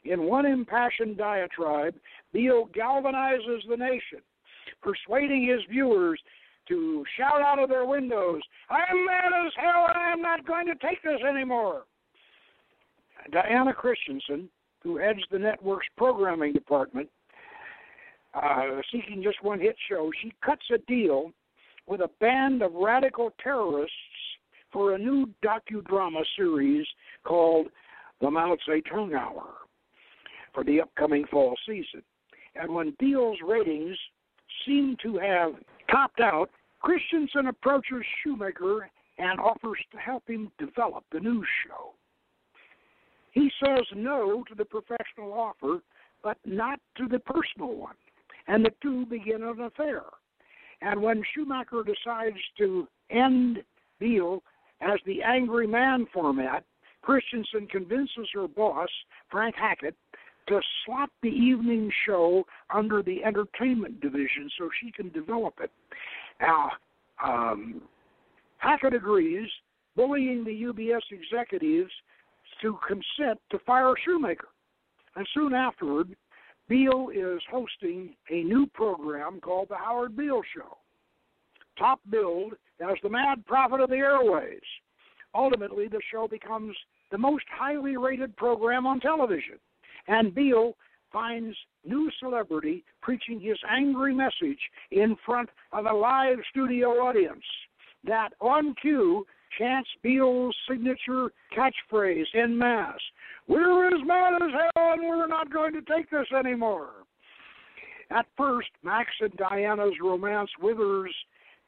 In 0.04 0.24
one 0.24 0.46
impassioned 0.46 1.16
diatribe, 1.16 1.94
Beale 2.32 2.68
galvanizes 2.74 3.68
the 3.68 3.76
nation, 3.76 4.20
persuading 4.82 5.46
his 5.46 5.60
viewers 5.68 6.20
to 6.68 7.04
shout 7.16 7.40
out 7.40 7.58
of 7.58 7.68
their 7.68 7.86
windows, 7.86 8.42
I'm 8.68 9.06
mad 9.06 9.32
as 9.46 9.52
hell 9.56 9.86
and 9.88 9.98
I'm 9.98 10.22
not 10.22 10.46
going 10.46 10.66
to 10.66 10.74
take 10.74 11.02
this 11.02 11.20
anymore. 11.28 11.84
Diana 13.32 13.72
Christensen, 13.72 14.48
who 14.88 14.96
heads 14.96 15.20
the 15.30 15.38
network's 15.38 15.86
programming 15.98 16.54
department, 16.54 17.10
uh, 18.32 18.80
seeking 18.90 19.22
just 19.22 19.42
one 19.42 19.60
hit 19.60 19.76
show, 19.86 20.10
she 20.22 20.32
cuts 20.42 20.62
a 20.74 20.78
deal 20.90 21.30
with 21.86 22.00
a 22.00 22.08
band 22.20 22.62
of 22.62 22.72
radical 22.72 23.34
terrorists 23.42 23.92
for 24.72 24.94
a 24.94 24.98
new 24.98 25.28
docudrama 25.44 26.22
series 26.36 26.86
called 27.24 27.66
The 28.22 28.30
Mao 28.30 28.56
Zedong 28.66 29.14
Hour 29.14 29.44
for 30.54 30.64
the 30.64 30.80
upcoming 30.80 31.26
fall 31.30 31.54
season. 31.66 32.02
And 32.54 32.74
when 32.74 32.96
Beale's 32.98 33.38
ratings 33.46 33.96
seem 34.66 34.96
to 35.02 35.18
have 35.18 35.52
topped 35.90 36.20
out, 36.20 36.48
Christensen 36.80 37.48
approaches 37.48 38.02
Schumacher 38.22 38.88
and 39.18 39.38
offers 39.38 39.78
to 39.92 39.98
help 39.98 40.26
him 40.26 40.50
develop 40.58 41.04
the 41.12 41.20
new 41.20 41.44
show. 41.66 41.92
He 43.38 43.52
says 43.64 43.84
no 43.94 44.42
to 44.48 44.54
the 44.56 44.64
professional 44.64 45.32
offer, 45.32 45.80
but 46.24 46.38
not 46.44 46.80
to 46.96 47.06
the 47.06 47.20
personal 47.20 47.72
one 47.76 47.94
and 48.48 48.64
the 48.64 48.72
two 48.82 49.06
begin 49.06 49.44
an 49.44 49.60
affair. 49.60 50.02
And 50.80 51.00
when 51.00 51.22
Schumacher 51.32 51.84
decides 51.84 52.38
to 52.58 52.88
end 53.10 53.58
Beale 54.00 54.42
as 54.80 54.98
the 55.06 55.22
angry 55.22 55.68
man 55.68 56.06
format, 56.12 56.64
Christensen 57.02 57.68
convinces 57.68 58.28
her 58.34 58.48
boss, 58.48 58.88
Frank 59.30 59.54
Hackett, 59.54 59.94
to 60.48 60.60
slot 60.84 61.10
the 61.22 61.28
evening 61.28 61.92
show 62.06 62.44
under 62.74 63.04
the 63.04 63.22
entertainment 63.22 64.00
division 64.00 64.50
so 64.58 64.68
she 64.80 64.90
can 64.90 65.10
develop 65.10 65.54
it. 65.62 65.70
Now, 66.40 66.70
um, 67.22 67.82
Hackett 68.56 68.94
agrees, 68.94 69.48
bullying 69.94 70.44
the 70.44 70.62
UBS 70.64 71.02
executives 71.12 71.92
to 72.62 72.78
consent 72.86 73.40
to 73.50 73.58
fire 73.60 73.94
Schumacher. 74.04 74.48
And 75.16 75.26
soon 75.34 75.54
afterward, 75.54 76.14
Beale 76.68 77.08
is 77.14 77.40
hosting 77.50 78.14
a 78.30 78.42
new 78.42 78.66
program 78.66 79.40
called 79.40 79.68
The 79.70 79.76
Howard 79.76 80.16
Beale 80.16 80.42
Show, 80.54 80.76
top 81.78 82.00
billed 82.10 82.54
as 82.80 82.96
the 83.02 83.08
mad 83.08 83.44
prophet 83.46 83.80
of 83.80 83.90
the 83.90 83.96
airways. 83.96 84.60
Ultimately, 85.34 85.88
the 85.88 86.00
show 86.12 86.28
becomes 86.28 86.76
the 87.10 87.18
most 87.18 87.44
highly 87.50 87.96
rated 87.96 88.36
program 88.36 88.86
on 88.86 89.00
television, 89.00 89.58
and 90.06 90.34
Beale 90.34 90.76
finds 91.12 91.56
new 91.86 92.10
celebrity 92.20 92.84
preaching 93.00 93.40
his 93.40 93.58
angry 93.68 94.14
message 94.14 94.60
in 94.90 95.16
front 95.24 95.48
of 95.72 95.86
a 95.86 95.92
live 95.92 96.38
studio 96.50 96.90
audience. 96.90 97.44
that 98.04 98.32
on 98.40 98.74
cue 98.80 99.26
chants 99.56 99.88
Beale's 100.02 100.56
signature 100.68 101.30
catchphrase 101.56 102.26
en 102.34 102.56
masse 102.56 103.00
We're 103.46 103.86
as 103.86 104.06
mad 104.06 104.34
as 104.42 104.50
hell 104.52 104.92
and 104.92 105.02
we're 105.02 105.26
not 105.26 105.52
going 105.52 105.72
to 105.74 105.82
take 105.82 106.10
this 106.10 106.26
anymore. 106.38 106.90
At 108.10 108.26
first, 108.36 108.68
Max 108.82 109.10
and 109.20 109.36
Diana's 109.36 109.94
romance 110.02 110.50
withers 110.60 111.14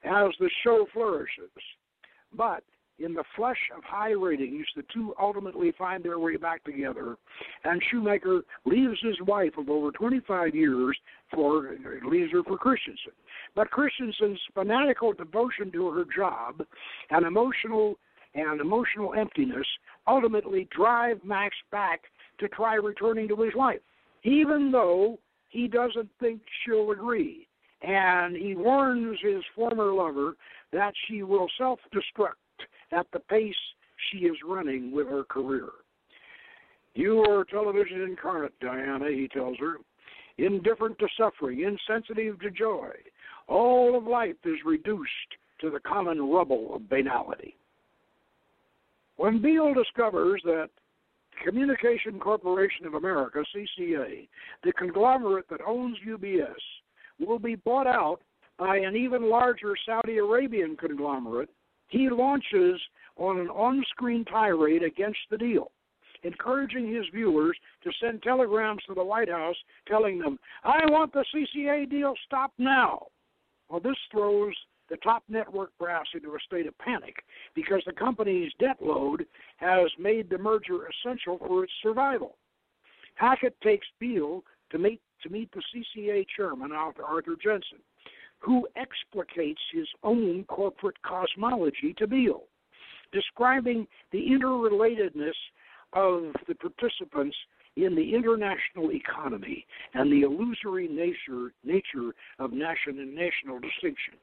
as 0.04 0.30
the 0.38 0.50
show 0.64 0.87
flourishes. 0.92 1.50
But 2.34 2.62
in 3.00 3.14
the 3.14 3.25
flush 3.37 3.59
of 3.76 3.83
high 3.85 4.12
ratings, 4.12 4.66
the 4.76 4.85
two 4.92 5.14
ultimately 5.21 5.73
find 5.76 6.02
their 6.02 6.19
way 6.19 6.37
back 6.37 6.62
together, 6.64 7.16
and 7.64 7.83
Schumacher 7.90 8.42
leaves 8.64 8.99
his 9.02 9.21
wife 9.23 9.52
of 9.59 9.69
over 9.69 9.90
25 9.90 10.54
years 10.54 10.97
for 11.33 11.76
leaves 12.04 12.33
her 12.33 12.42
for 12.42 12.59
Christensen. 12.59 13.12
But 13.54 13.71
Christensen's 13.71 14.40
fanatical 14.54 15.12
devotion 15.12 15.71
to 15.73 15.90
her 15.90 16.04
job 16.14 16.62
and 17.11 17.26
emotional 17.26 17.97
and 18.35 18.61
emotional 18.61 19.14
emptiness 19.14 19.66
ultimately 20.07 20.69
drive 20.75 21.19
Max 21.25 21.57
back 21.73 22.02
to 22.38 22.49
try 22.49 22.75
returning 22.75 23.28
to 23.28 23.37
his 23.37 23.54
wife, 23.54 23.80
even 24.23 24.71
though 24.71 25.19
he 25.49 25.66
doesn't 25.66 26.09
think 26.21 26.40
she'll 26.64 26.92
agree. 26.92 27.49
And 27.83 28.37
he 28.37 28.54
warns 28.54 29.19
his 29.23 29.42
former 29.54 29.92
lover 29.92 30.37
that 30.73 30.92
she 31.07 31.23
will 31.23 31.49
self 31.59 31.80
destruct 31.92 32.35
at 32.92 33.06
the 33.12 33.20
pace 33.20 33.54
she 34.11 34.18
is 34.18 34.37
running 34.47 34.92
with 34.92 35.09
her 35.09 35.25
career. 35.25 35.68
You 36.94 37.20
are 37.20 37.44
television 37.44 38.02
incarnate, 38.02 38.59
Diana, 38.61 39.11
he 39.11 39.28
tells 39.28 39.56
her, 39.59 39.76
indifferent 40.38 40.99
to 40.99 41.09
suffering, 41.16 41.61
insensitive 41.61 42.40
to 42.40 42.50
joy. 42.50 42.90
All 43.47 43.97
of 43.97 44.04
life 44.04 44.37
is 44.44 44.59
reduced 44.64 45.11
to 45.61 45.70
the 45.70 45.80
common 45.80 46.20
rubble 46.30 46.75
of 46.75 46.88
banality. 46.88 47.56
When 49.16 49.42
Beale 49.42 49.75
discovers 49.75 50.40
that 50.44 50.70
Communication 51.44 52.18
Corporation 52.18 52.87
of 52.87 52.94
America, 52.94 53.44
CCA, 53.54 54.28
the 54.64 54.73
conglomerate 54.73 55.49
that 55.50 55.61
owns 55.66 55.97
UBS, 56.06 56.54
will 57.19 57.38
be 57.38 57.54
bought 57.54 57.86
out 57.86 58.21
by 58.58 58.76
an 58.76 58.97
even 58.97 59.28
larger 59.28 59.75
Saudi 59.86 60.19
Arabian 60.19 60.76
conglomerate, 60.76 61.50
he 61.90 62.08
launches 62.08 62.80
on 63.16 63.38
an 63.38 63.48
on 63.48 63.84
screen 63.90 64.24
tirade 64.24 64.82
against 64.82 65.18
the 65.30 65.36
deal, 65.36 65.70
encouraging 66.22 66.92
his 66.92 67.04
viewers 67.12 67.56
to 67.84 67.90
send 68.00 68.22
telegrams 68.22 68.82
to 68.86 68.94
the 68.94 69.04
White 69.04 69.28
House 69.28 69.56
telling 69.86 70.18
them, 70.18 70.38
I 70.64 70.80
want 70.86 71.12
the 71.12 71.24
CCA 71.34 71.88
deal 71.90 72.14
stopped 72.24 72.58
now. 72.58 73.06
Well, 73.68 73.80
this 73.80 73.96
throws 74.10 74.54
the 74.88 74.96
top 74.98 75.22
network 75.28 75.70
brass 75.78 76.06
into 76.14 76.30
a 76.30 76.38
state 76.44 76.66
of 76.66 76.76
panic 76.78 77.16
because 77.54 77.82
the 77.86 77.92
company's 77.92 78.52
debt 78.58 78.78
load 78.80 79.26
has 79.58 79.90
made 79.98 80.28
the 80.28 80.38
merger 80.38 80.88
essential 80.88 81.38
for 81.38 81.64
its 81.64 81.72
survival. 81.82 82.36
Hackett 83.14 83.60
takes 83.60 83.86
Beale 83.98 84.42
to 84.70 84.78
meet 84.78 85.00
to 85.22 85.28
meet 85.28 85.50
the 85.52 85.62
CCA 85.98 86.24
chairman, 86.34 86.72
Arthur 86.72 87.36
Jensen, 87.42 87.78
who 88.40 88.66
explicates 88.76 89.60
his 89.72 89.86
own 90.02 90.44
corporate 90.44 91.00
cosmology 91.02 91.94
to 91.98 92.06
Beale, 92.06 92.44
describing 93.12 93.86
the 94.12 94.18
interrelatedness 94.18 95.36
of 95.92 96.32
the 96.48 96.54
participants 96.54 97.36
in 97.76 97.94
the 97.94 98.14
international 98.14 98.92
economy 98.92 99.66
and 99.94 100.10
the 100.10 100.22
illusory 100.22 100.88
nature, 100.88 101.52
nature 101.64 102.14
of 102.38 102.52
national, 102.52 102.98
and 102.98 103.14
national 103.14 103.58
distinctions. 103.60 104.20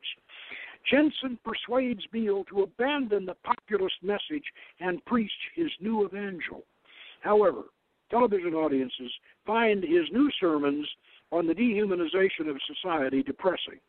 Jensen 0.90 1.38
persuades 1.44 2.06
Beale 2.12 2.44
to 2.46 2.62
abandon 2.62 3.26
the 3.26 3.36
populist 3.44 3.96
message 4.02 4.46
and 4.80 5.04
preach 5.06 5.32
his 5.56 5.70
new 5.82 6.06
evangel. 6.06 6.64
However, 7.22 7.64
television 8.10 8.54
audiences 8.54 9.12
find 9.46 9.84
his 9.84 10.06
new 10.12 10.30
sermons 10.40 10.88
on 11.32 11.48
the 11.48 11.54
dehumanization 11.54 12.50
of 12.50 12.58
society 12.68 13.22
depressing, 13.22 13.80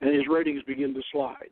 and 0.00 0.14
his 0.14 0.24
ratings 0.28 0.62
begin 0.64 0.94
to 0.94 1.02
slide. 1.12 1.50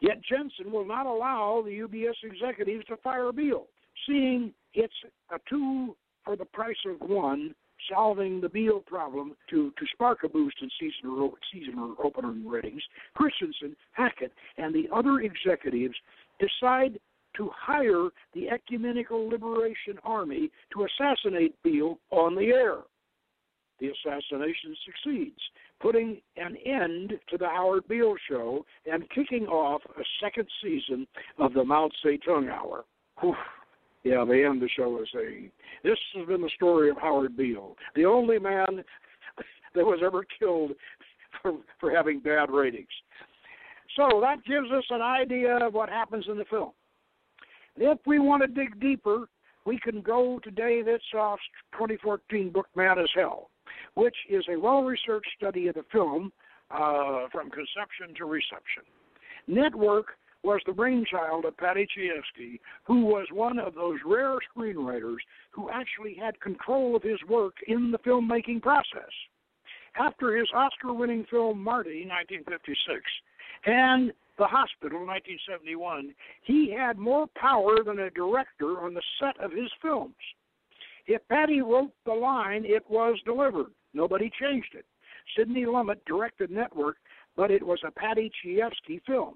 Yet 0.00 0.20
Jensen 0.22 0.72
will 0.72 0.86
not 0.86 1.06
allow 1.06 1.62
the 1.64 1.80
UBS 1.80 2.14
executives 2.22 2.84
to 2.86 2.96
fire 2.98 3.32
Beale, 3.32 3.66
seeing 4.06 4.52
it's 4.74 4.94
a 5.30 5.38
two 5.48 5.94
for 6.24 6.36
the 6.36 6.44
price 6.46 6.76
of 6.86 7.08
one 7.08 7.54
solving 7.92 8.40
the 8.40 8.48
Beale 8.48 8.80
problem 8.80 9.34
to, 9.48 9.72
to 9.78 9.86
spark 9.92 10.18
a 10.24 10.28
boost 10.28 10.56
in 10.62 10.70
season, 10.78 11.30
season 11.52 11.96
opener 12.02 12.32
ratings, 12.44 12.82
Christensen, 13.14 13.74
Hackett, 13.92 14.32
and 14.58 14.74
the 14.74 14.88
other 14.94 15.20
executives 15.20 15.94
decide 16.38 16.98
to 17.36 17.50
hire 17.54 18.08
the 18.34 18.48
Ecumenical 18.48 19.28
Liberation 19.28 19.98
Army 20.04 20.50
to 20.72 20.86
assassinate 20.86 21.54
Beale 21.62 21.98
on 22.10 22.34
the 22.34 22.46
air. 22.46 22.78
The 23.80 23.88
assassination 23.88 24.76
succeeds, 24.84 25.40
putting 25.80 26.20
an 26.36 26.56
end 26.66 27.14
to 27.30 27.38
the 27.38 27.48
Howard 27.48 27.88
Beale 27.88 28.14
show 28.28 28.64
and 28.90 29.08
kicking 29.10 29.46
off 29.46 29.80
a 29.98 30.02
second 30.22 30.46
season 30.62 31.06
of 31.38 31.54
the 31.54 31.64
Mao 31.64 31.88
Zedong 32.04 32.50
Hour. 32.50 32.84
Whew. 33.20 33.34
Yeah, 34.02 34.24
they 34.26 34.44
end 34.44 34.56
of 34.56 34.60
the 34.60 34.68
show 34.68 34.90
with 34.90 35.08
saying, 35.14 35.50
This 35.84 35.98
has 36.14 36.26
been 36.26 36.40
the 36.40 36.50
story 36.56 36.90
of 36.90 36.96
Howard 36.98 37.36
Beale, 37.36 37.76
the 37.94 38.06
only 38.06 38.38
man 38.38 38.66
that 39.74 39.84
was 39.84 40.00
ever 40.04 40.24
killed 40.38 40.72
for, 41.42 41.52
for 41.78 41.90
having 41.90 42.20
bad 42.20 42.50
ratings. 42.50 42.88
So 43.96 44.20
that 44.22 44.44
gives 44.44 44.70
us 44.70 44.84
an 44.90 45.02
idea 45.02 45.56
of 45.56 45.74
what 45.74 45.88
happens 45.88 46.26
in 46.28 46.38
the 46.38 46.44
film. 46.44 46.72
If 47.76 47.98
we 48.06 48.18
want 48.18 48.42
to 48.42 48.46
dig 48.46 48.80
deeper, 48.80 49.26
we 49.66 49.78
can 49.78 50.00
go 50.00 50.40
to 50.42 50.50
Dave 50.50 50.86
Itzkoff's 50.86 51.40
2014 51.72 52.50
book, 52.50 52.66
Mad 52.74 52.98
as 52.98 53.10
Hell, 53.14 53.49
which 53.94 54.16
is 54.28 54.44
a 54.48 54.58
well 54.58 54.82
researched 54.82 55.30
study 55.36 55.68
of 55.68 55.74
the 55.74 55.84
film 55.92 56.32
uh, 56.70 57.26
from 57.32 57.50
conception 57.50 58.14
to 58.16 58.24
reception. 58.24 58.82
Network 59.46 60.06
was 60.42 60.60
the 60.66 60.72
brainchild 60.72 61.44
of 61.44 61.56
Paddy 61.56 61.86
Chayefsky, 61.86 62.60
who 62.84 63.04
was 63.04 63.26
one 63.32 63.58
of 63.58 63.74
those 63.74 63.98
rare 64.06 64.38
screenwriters 64.56 65.18
who 65.50 65.70
actually 65.70 66.14
had 66.14 66.40
control 66.40 66.96
of 66.96 67.02
his 67.02 67.18
work 67.28 67.54
in 67.66 67.90
the 67.90 67.98
filmmaking 67.98 68.62
process. 68.62 69.10
After 69.98 70.36
his 70.36 70.48
Oscar 70.54 70.92
winning 70.92 71.26
film 71.30 71.62
Marty, 71.62 72.06
1956, 72.06 73.02
and 73.66 74.12
The 74.38 74.46
Hospital, 74.46 75.00
1971, 75.04 76.14
he 76.42 76.72
had 76.72 76.96
more 76.96 77.26
power 77.34 77.82
than 77.84 77.98
a 77.98 78.10
director 78.10 78.80
on 78.80 78.94
the 78.94 79.02
set 79.20 79.38
of 79.40 79.52
his 79.52 79.70
films. 79.82 80.14
If 81.12 81.26
Paddy 81.26 81.60
wrote 81.60 81.90
the 82.06 82.12
line, 82.12 82.64
it 82.64 82.88
was 82.88 83.18
delivered. 83.24 83.72
Nobody 83.94 84.30
changed 84.40 84.76
it. 84.76 84.84
Sidney 85.36 85.64
Lumet 85.64 85.98
directed 86.06 86.52
Network, 86.52 86.98
but 87.36 87.50
it 87.50 87.66
was 87.66 87.80
a 87.84 87.90
Paddy 87.90 88.30
Chayefsky 88.30 89.02
film. 89.04 89.34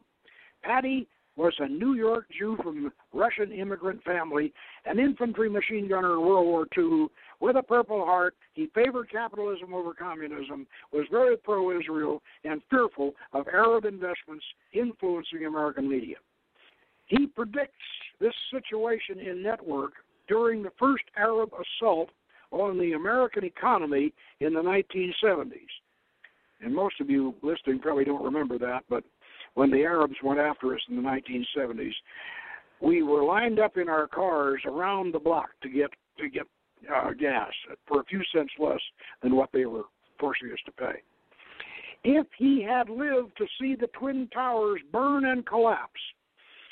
Paddy 0.63 1.09
was 1.35 1.53
a 1.59 1.67
New 1.67 1.95
York 1.95 2.27
Jew 2.39 2.57
from 2.63 2.87
a 2.87 3.19
Russian 3.19 3.51
immigrant 3.51 4.05
family, 4.05 4.53
an 4.85 5.01
infantry 5.01 5.51
machine 5.51 5.89
gunner 5.89 6.13
in 6.13 6.21
World 6.21 6.47
War 6.47 6.69
II 6.79 7.09
with 7.41 7.57
a 7.57 7.63
Purple 7.65 8.05
Heart. 8.05 8.37
He 8.53 8.69
favored 8.73 9.11
capitalism 9.11 9.75
over 9.75 9.95
communism, 9.95 10.69
was 10.93 11.07
very 11.11 11.37
pro 11.37 11.77
Israel, 11.77 12.23
and 12.45 12.63
fearful 12.71 13.15
of 13.33 13.49
Arab 13.49 13.85
investments 13.85 14.45
influencing 14.73 15.47
American 15.47 15.89
media. 15.89 16.19
He 17.07 17.27
predicts 17.27 17.75
this 18.21 18.35
situation 18.53 19.19
in 19.19 19.43
Network 19.43 19.95
during 20.29 20.63
the 20.63 20.73
first 20.79 21.05
Arab 21.17 21.51
assault 21.53 22.11
on 22.51 22.79
the 22.79 22.93
American 22.93 23.45
economy 23.45 24.13
in 24.41 24.55
the 24.55 24.61
1970s. 24.61 25.53
And 26.61 26.75
most 26.75 27.01
of 27.01 27.11
you 27.11 27.35
listening 27.43 27.81
probably 27.81 28.05
don't 28.05 28.25
remember 28.25 28.59
that, 28.59 28.85
but 28.89 29.05
when 29.55 29.71
the 29.71 29.83
Arabs 29.83 30.15
went 30.23 30.41
after 30.41 30.75
us 30.75 30.81
in 30.89 30.97
the 30.97 31.03
1970s, 31.03 31.93
we 32.81 33.03
were 33.03 33.25
lined 33.25 33.59
up 33.59 33.77
in 33.77 33.89
our 33.89 34.07
cars 34.07 34.61
around 34.67 35.13
the 35.13 35.19
block 35.19 35.51
to 35.63 35.69
get 35.69 35.91
to 36.19 36.29
get 36.29 36.45
uh, 36.95 37.11
gas 37.13 37.51
for 37.87 38.01
a 38.01 38.05
few 38.05 38.21
cents 38.35 38.53
less 38.59 38.81
than 39.23 39.35
what 39.35 39.51
they 39.53 39.65
were 39.65 39.85
forcing 40.19 40.51
us 40.51 40.59
to 40.67 40.73
pay. 40.73 41.01
If 42.05 42.27
he 42.37 42.63
had 42.63 42.89
lived 42.89 43.37
to 43.39 43.47
see 43.61 43.75
the 43.75 43.89
Twin 43.99 44.29
Towers 44.33 44.81
burn 44.93 45.25
and 45.25 45.47
collapse, 45.47 46.01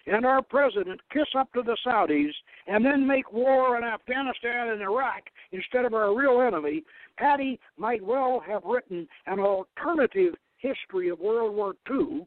and 0.07 0.27
our 0.27 0.43
president 0.43 1.01
kiss 1.13 1.29
up 1.37 1.53
to 1.53 1.63
the 1.63 1.77
Saudis 1.87 2.33
and 2.67 2.85
then 2.85 3.07
make 3.07 3.33
war 3.33 3.77
in 3.77 3.85
Afghanistan 3.85 4.69
and 4.69 4.83
Iraq 4.83 5.23
instead 5.53 5.85
of 5.85 5.95
our 5.95 6.17
real 6.17 6.41
enemy, 6.41 6.83
Paddy 7.19 7.59
might 7.77 8.03
well 8.03 8.43
have 8.47 8.63
written 8.65 9.07
an 9.27 9.39
alternative 9.39 10.35
history 10.59 11.09
of 11.09 11.19
World 11.19 11.55
War 11.55 11.75
II 11.91 12.27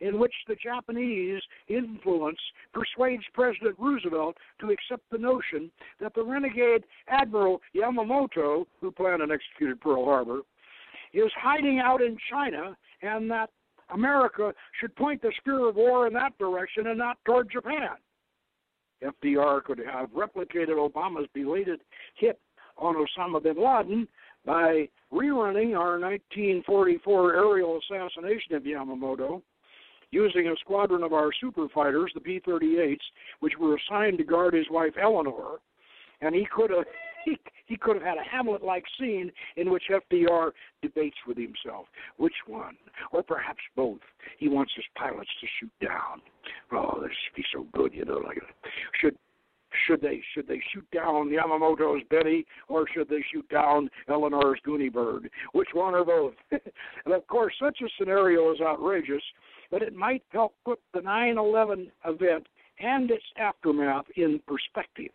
in 0.00 0.18
which 0.18 0.34
the 0.46 0.56
Japanese 0.56 1.40
influence 1.68 2.38
persuades 2.72 3.22
President 3.32 3.76
Roosevelt 3.78 4.36
to 4.60 4.70
accept 4.70 5.02
the 5.10 5.18
notion 5.18 5.70
that 6.00 6.14
the 6.14 6.22
renegade 6.22 6.84
Admiral 7.08 7.60
Yamamoto, 7.74 8.66
who 8.80 8.90
planned 8.90 9.22
and 9.22 9.32
executed 9.32 9.80
Pearl 9.80 10.04
Harbor, 10.04 10.40
is 11.14 11.30
hiding 11.40 11.78
out 11.78 12.02
in 12.02 12.18
China 12.30 12.76
and 13.02 13.30
that 13.30 13.50
America 13.90 14.52
should 14.80 14.94
point 14.96 15.22
the 15.22 15.32
spear 15.38 15.68
of 15.68 15.76
war 15.76 16.06
in 16.06 16.12
that 16.14 16.36
direction 16.38 16.88
and 16.88 16.98
not 16.98 17.18
toward 17.24 17.50
Japan. 17.50 17.90
FDR 19.02 19.62
could 19.62 19.78
have 19.78 20.10
replicated 20.10 20.76
Obama's 20.76 21.28
belated 21.34 21.80
hit 22.16 22.40
on 22.78 22.94
Osama 22.94 23.42
bin 23.42 23.56
Laden 23.62 24.08
by 24.44 24.88
rerunning 25.12 25.76
our 25.76 25.98
1944 25.98 27.34
aerial 27.34 27.78
assassination 27.78 28.54
of 28.54 28.62
Yamamoto 28.62 29.42
using 30.12 30.48
a 30.48 30.56
squadron 30.60 31.02
of 31.02 31.12
our 31.12 31.30
super 31.40 31.68
fighters, 31.68 32.10
the 32.14 32.20
P 32.20 32.40
38s, 32.46 32.96
which 33.40 33.54
were 33.58 33.76
assigned 33.76 34.18
to 34.18 34.24
guard 34.24 34.54
his 34.54 34.66
wife 34.70 34.94
Eleanor. 35.00 35.58
And 36.20 36.34
he 36.34 36.46
could 36.54 36.70
have 36.70 36.86
he, 37.26 37.38
he 37.66 37.76
could 37.76 37.96
have 37.96 38.04
had 38.04 38.16
a 38.16 38.28
Hamlet 38.28 38.62
like 38.62 38.84
scene 38.98 39.30
in 39.56 39.70
which 39.70 39.84
FDR 39.90 40.52
debates 40.80 41.16
with 41.26 41.36
himself 41.36 41.86
which 42.16 42.34
one, 42.46 42.76
or 43.12 43.22
perhaps 43.22 43.60
both, 43.74 44.00
he 44.38 44.48
wants 44.48 44.72
his 44.74 44.84
pilots 44.96 45.30
to 45.40 45.46
shoot 45.60 45.72
down. 45.86 46.22
Oh, 46.72 47.00
this 47.00 47.10
would 47.10 47.36
be 47.36 47.44
so 47.52 47.66
good, 47.74 47.92
you 47.92 48.04
know. 48.04 48.18
Like, 48.18 48.38
should 49.00 49.16
should 49.86 50.00
they 50.00 50.22
should 50.32 50.48
they 50.48 50.62
shoot 50.72 50.86
down 50.90 51.28
Yamamoto's 51.28 52.02
Betty 52.08 52.46
or 52.68 52.86
should 52.88 53.08
they 53.08 53.22
shoot 53.32 53.46
down 53.48 53.90
Eleanor's 54.08 54.60
Gooney 54.66 54.92
Bird? 54.92 55.28
Which 55.52 55.68
one 55.72 55.94
or 55.94 56.04
both? 56.04 56.34
and 56.50 57.14
of 57.14 57.26
course, 57.26 57.54
such 57.60 57.78
a 57.82 57.88
scenario 57.98 58.52
is 58.52 58.60
outrageous, 58.60 59.22
but 59.70 59.82
it 59.82 59.94
might 59.94 60.22
help 60.30 60.54
put 60.64 60.80
the 60.94 61.00
9/11 61.00 61.90
event 62.04 62.46
and 62.78 63.10
its 63.10 63.24
aftermath 63.38 64.04
in 64.16 64.40
perspective. 64.46 65.12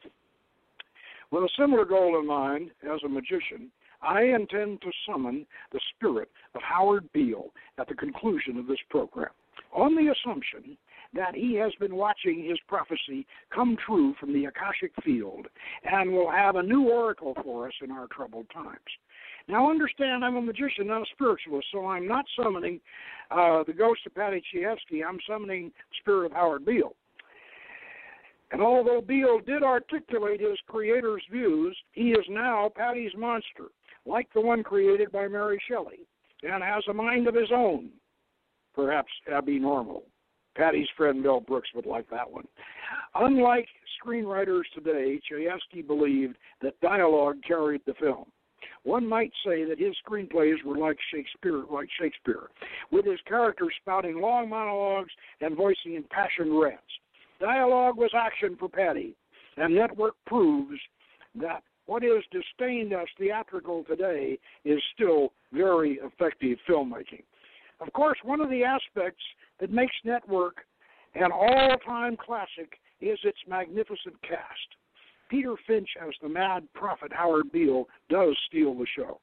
With 1.32 1.44
a 1.44 1.50
similar 1.58 1.86
goal 1.86 2.20
in 2.20 2.28
mind, 2.28 2.72
as 2.84 3.00
a 3.06 3.10
magician, 3.10 3.72
I 4.02 4.24
intend 4.24 4.82
to 4.82 4.92
summon 5.08 5.46
the 5.72 5.80
spirit 5.96 6.30
of 6.56 6.62
Howard 6.62 7.10
Beale 7.14 7.54
at 7.80 7.88
the 7.88 7.96
conclusion 7.96 8.58
of 8.58 8.68
this 8.68 8.80
program, 8.90 9.30
on 9.74 9.96
the 9.96 10.12
assumption 10.12 10.78
that 11.14 11.36
he 11.36 11.56
has 11.56 11.72
been 11.80 11.96
watching 11.96 12.44
his 12.44 12.58
prophecy 12.68 13.26
come 13.54 13.78
true 13.86 14.14
from 14.20 14.34
the 14.34 14.46
Akashic 14.46 14.92
field 15.04 15.48
and 15.84 16.12
will 16.12 16.32
have 16.32 16.56
a 16.56 16.64
new 16.64 16.90
oracle 16.90 17.36
for 17.44 17.68
us 17.68 17.74
in 17.82 17.92
our 17.92 18.08
troubled 18.08 18.48
times. 18.54 18.80
Now, 19.48 19.70
understand, 19.70 20.24
I'm 20.24 20.36
a 20.36 20.42
magician, 20.42 20.88
not 20.88 21.02
a 21.02 21.12
spiritualist, 21.14 21.68
so 21.72 21.86
I'm 21.86 22.08
not 22.08 22.26
summoning 22.42 22.80
uh, 23.30 23.64
the 23.66 23.74
ghost 23.74 24.02
of 24.06 24.16
Paddy 24.16 24.42
Chayefsky. 24.54 25.02
I'm 25.08 25.20
summoning 25.28 25.70
the 25.70 25.96
spirit 26.00 26.28
of 26.28 26.32
Howard 26.34 26.66
Beale. 26.66 26.96
And 28.52 28.62
although 28.62 29.02
Beale 29.02 29.40
did 29.46 29.64
articulate 29.64 30.42
his 30.42 30.58
creator's 30.68 31.24
views, 31.32 31.78
he 31.94 32.12
is 32.12 32.26
now 32.30 32.70
Paddy's 32.76 33.16
monster, 33.18 33.68
like 34.06 34.28
the 34.34 34.42
one 34.42 34.64
created 34.64 35.12
by 35.12 35.28
Mary 35.28 35.62
Shelley, 35.70 36.00
and 36.44 36.64
has 36.64 36.84
a 36.90 36.94
mind 36.94 37.28
of 37.28 37.36
his 37.36 37.52
own, 37.54 37.90
perhaps 38.76 39.12
abnormal. 39.32 40.04
Paddy's 40.56 40.90
friend 40.98 41.24
Mel 41.24 41.40
Brooks 41.40 41.70
would 41.74 41.86
like 41.86 42.10
that 42.10 42.30
one. 42.30 42.46
Unlike 43.16 43.68
screenwriters 44.04 44.64
today, 44.76 45.22
Chayefsky 45.32 45.86
believed 45.86 46.36
that 46.62 46.80
dialogue 46.82 47.38
carried 47.48 47.82
the 47.86 47.94
film. 47.94 48.26
One 48.84 49.08
might 49.08 49.32
say 49.46 49.64
that 49.64 49.80
his 49.80 49.96
screenplays 50.06 50.64
were 50.66 50.78
like 50.78 50.98
Shakespeare, 51.14 51.64
like 51.72 51.88
Shakespeare, 52.00 52.50
with 52.92 53.06
his 53.06 53.20
characters 53.28 53.74
spouting 53.80 54.20
long 54.20 54.50
monologues 54.50 55.12
and 55.40 55.56
voicing 55.56 55.96
impassioned 55.96 56.60
rants. 56.60 56.84
Dialogue 57.42 57.98
was 57.98 58.12
action 58.16 58.56
for 58.58 58.70
Paddy, 58.70 59.16
and 59.58 59.74
Network 59.74 60.14
proves 60.28 60.80
that 61.34 61.64
what 61.88 62.04
is 62.04 62.24
disdained 62.32 62.94
as 62.94 63.08
theatrical 63.18 63.84
today 63.84 64.38
is 64.64 64.80
still 64.94 65.34
very 65.52 66.00
effective 66.04 66.60
filmmaking. 66.70 67.24
Of 67.80 67.92
course, 67.94 68.20
one 68.24 68.42
of 68.42 68.52
the 68.52 68.64
aspects 68.64 69.24
that 69.60 69.72
makes 69.72 69.96
Network 70.06 70.58
an 71.16 71.32
all 71.32 71.76
time 71.84 72.16
classic 72.16 72.80
is 73.02 73.18
its 73.24 73.40
magnificent 73.48 74.22
cast. 74.22 74.78
Peter 75.28 75.56
Finch 75.66 75.90
as 76.00 76.14
the 76.22 76.30
mad 76.30 76.68
prophet 76.76 77.12
Howard 77.12 77.52
Beale 77.52 77.88
does 78.10 78.38
steal 78.48 78.76
the 78.76 78.86
show. 78.96 79.20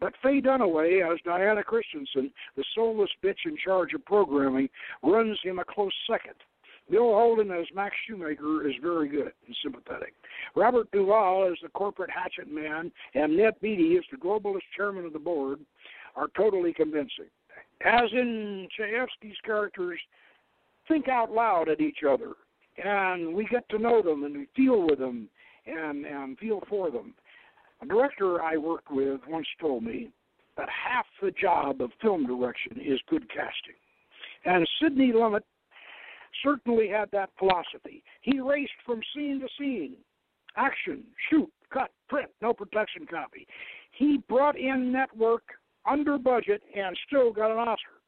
But 0.00 0.14
Faye 0.22 0.40
Dunaway 0.40 1.08
as 1.10 1.20
Diana 1.24 1.62
Christensen, 1.62 2.32
the 2.56 2.64
soulless 2.74 3.10
bitch 3.22 3.46
in 3.46 3.56
charge 3.64 3.94
of 3.94 4.04
programming, 4.06 4.68
runs 5.04 5.38
him 5.44 5.60
a 5.60 5.64
close 5.64 5.92
second. 6.10 6.34
Bill 6.90 7.14
Holden 7.14 7.50
as 7.50 7.66
Max 7.74 7.94
Schumacher 8.06 8.68
is 8.68 8.74
very 8.82 9.08
good 9.08 9.32
and 9.46 9.56
sympathetic. 9.62 10.14
Robert 10.56 10.90
Duvall 10.90 11.48
as 11.50 11.58
the 11.62 11.68
corporate 11.68 12.10
hatchet 12.10 12.52
man 12.52 12.90
and 13.14 13.36
Ned 13.36 13.54
Beatty 13.62 13.96
as 13.96 14.04
the 14.10 14.16
globalist 14.16 14.62
chairman 14.76 15.04
of 15.04 15.12
the 15.12 15.18
board 15.18 15.60
are 16.16 16.28
totally 16.36 16.72
convincing. 16.72 17.26
As 17.84 18.10
in 18.12 18.68
Chayefsky's 18.78 19.38
characters, 19.44 19.98
think 20.88 21.08
out 21.08 21.30
loud 21.30 21.68
at 21.68 21.80
each 21.80 21.98
other, 22.08 22.32
and 22.82 23.34
we 23.34 23.46
get 23.46 23.68
to 23.70 23.78
know 23.78 24.02
them 24.02 24.24
and 24.24 24.36
we 24.36 24.48
feel 24.56 24.86
with 24.86 24.98
them 24.98 25.28
and 25.66 26.04
and 26.04 26.38
feel 26.38 26.62
for 26.68 26.90
them. 26.90 27.14
A 27.82 27.86
director 27.86 28.42
I 28.42 28.56
worked 28.56 28.90
with 28.90 29.20
once 29.28 29.46
told 29.60 29.84
me 29.84 30.10
that 30.56 30.68
half 30.68 31.06
the 31.22 31.30
job 31.30 31.80
of 31.80 31.90
film 32.02 32.26
direction 32.26 32.78
is 32.80 33.00
good 33.08 33.28
casting, 33.28 33.78
and 34.44 34.68
Sidney 34.82 35.12
Lumet 35.12 35.42
certainly 36.42 36.88
had 36.88 37.10
that 37.12 37.30
philosophy. 37.38 38.02
He 38.22 38.40
raced 38.40 38.72
from 38.84 39.00
scene 39.14 39.40
to 39.40 39.48
scene 39.58 39.96
action, 40.56 41.04
shoot, 41.28 41.50
cut, 41.72 41.90
print, 42.08 42.28
no 42.42 42.52
production 42.52 43.06
copy. 43.06 43.46
He 43.92 44.18
brought 44.28 44.58
in 44.58 44.92
network 44.92 45.42
under 45.88 46.18
budget 46.18 46.62
and 46.76 46.96
still 47.06 47.32
got 47.32 47.50
an 47.50 47.58
Oscar. 47.58 48.00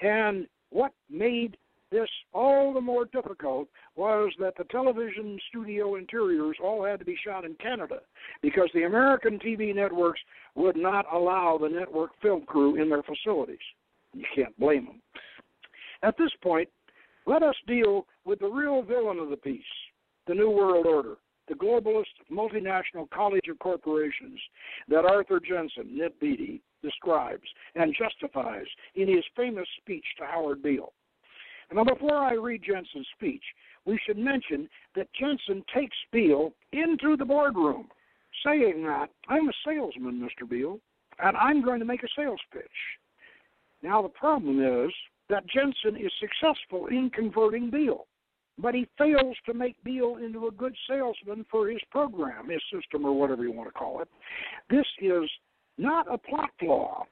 And 0.00 0.46
what 0.70 0.92
made 1.10 1.56
this 1.90 2.08
all 2.32 2.72
the 2.72 2.80
more 2.80 3.04
difficult 3.06 3.68
was 3.94 4.32
that 4.40 4.54
the 4.56 4.64
television 4.64 5.38
studio 5.48 5.94
interiors 5.94 6.56
all 6.62 6.84
had 6.84 6.98
to 6.98 7.04
be 7.04 7.16
shot 7.24 7.44
in 7.44 7.54
Canada 7.54 8.00
because 8.42 8.68
the 8.74 8.82
American 8.82 9.38
TV 9.38 9.74
networks 9.74 10.20
would 10.56 10.76
not 10.76 11.06
allow 11.12 11.58
the 11.60 11.68
network 11.68 12.10
film 12.20 12.44
crew 12.46 12.80
in 12.82 12.88
their 12.88 13.02
facilities. 13.02 13.58
You 14.12 14.24
can't 14.34 14.58
blame 14.58 14.86
them. 14.86 15.02
At 16.02 16.16
this 16.18 16.30
point, 16.42 16.68
let 17.26 17.42
us 17.42 17.56
deal 17.66 18.06
with 18.24 18.40
the 18.40 18.48
real 18.48 18.82
villain 18.82 19.18
of 19.18 19.30
the 19.30 19.36
piece, 19.36 19.62
the 20.26 20.34
New 20.34 20.50
World 20.50 20.86
Order, 20.86 21.16
the 21.48 21.54
globalist 21.54 22.04
multinational 22.30 23.08
college 23.10 23.48
of 23.48 23.58
corporations 23.58 24.40
that 24.88 25.04
Arthur 25.04 25.40
Jensen, 25.40 25.96
Ned 25.96 26.12
Beatty, 26.20 26.62
describes 26.82 27.48
and 27.74 27.96
justifies 27.98 28.66
in 28.94 29.08
his 29.08 29.24
famous 29.36 29.66
speech 29.80 30.04
to 30.18 30.26
Howard 30.26 30.62
Beale. 30.62 30.92
Now, 31.72 31.84
before 31.84 32.16
I 32.16 32.34
read 32.34 32.62
Jensen's 32.62 33.08
speech, 33.16 33.42
we 33.84 33.98
should 34.06 34.18
mention 34.18 34.68
that 34.94 35.12
Jensen 35.18 35.64
takes 35.74 35.96
Beale 36.12 36.52
into 36.72 37.16
the 37.16 37.24
boardroom, 37.24 37.88
saying 38.44 38.84
that 38.84 39.08
I'm 39.28 39.48
a 39.48 39.52
salesman, 39.66 40.20
Mr. 40.20 40.48
Beale, 40.48 40.78
and 41.18 41.36
I'm 41.36 41.64
going 41.64 41.80
to 41.80 41.86
make 41.86 42.02
a 42.02 42.08
sales 42.16 42.40
pitch. 42.52 42.62
Now, 43.82 44.02
the 44.02 44.08
problem 44.08 44.62
is 44.62 44.92
that 45.30 45.46
Jensen 45.46 45.96
is 45.96 46.12
successful 46.20 46.86
in 46.86 47.10
converting 47.10 47.70
Beale, 47.70 48.06
but 48.58 48.74
he 48.74 48.86
fails 48.98 49.36
to 49.46 49.54
make 49.54 49.82
Beale 49.84 50.18
into 50.24 50.46
a 50.46 50.52
good 50.52 50.74
salesman 50.88 51.44
for 51.50 51.68
his 51.68 51.80
program, 51.90 52.50
his 52.50 52.62
system, 52.72 53.04
or 53.04 53.12
whatever 53.12 53.42
you 53.42 53.52
want 53.52 53.68
to 53.68 53.78
call 53.78 54.00
it. 54.00 54.08
This 54.70 54.86
is 55.00 55.28
not 55.78 56.12
a 56.12 56.18
plot 56.18 56.50
flaw, 56.60 57.04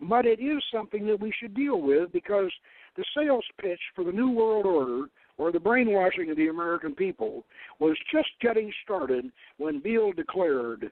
but 0.00 0.24
it 0.24 0.40
is 0.40 0.62
something 0.72 1.06
that 1.06 1.20
we 1.20 1.32
should 1.38 1.54
deal 1.54 1.80
with 1.80 2.12
because 2.12 2.50
the 2.96 3.04
sales 3.16 3.44
pitch 3.60 3.80
for 3.94 4.04
the 4.04 4.12
New 4.12 4.30
World 4.30 4.66
Order 4.66 5.06
or 5.36 5.52
the 5.52 5.60
brainwashing 5.60 6.30
of 6.30 6.36
the 6.36 6.48
American 6.48 6.94
people 6.94 7.44
was 7.78 7.96
just 8.12 8.28
getting 8.40 8.72
started 8.84 9.30
when 9.56 9.80
Beale 9.80 10.12
declared, 10.12 10.90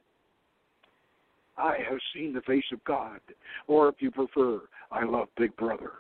I 1.57 1.77
have 1.89 1.99
seen 2.15 2.33
the 2.33 2.43
face 2.43 2.65
of 2.73 2.85
God, 2.85 3.21
or 3.67 3.89
if 3.89 3.97
you 4.01 4.11
prefer, 4.11 4.61
I 4.91 5.05
love 5.05 5.29
Big 5.37 5.57
Brother. 5.57 5.93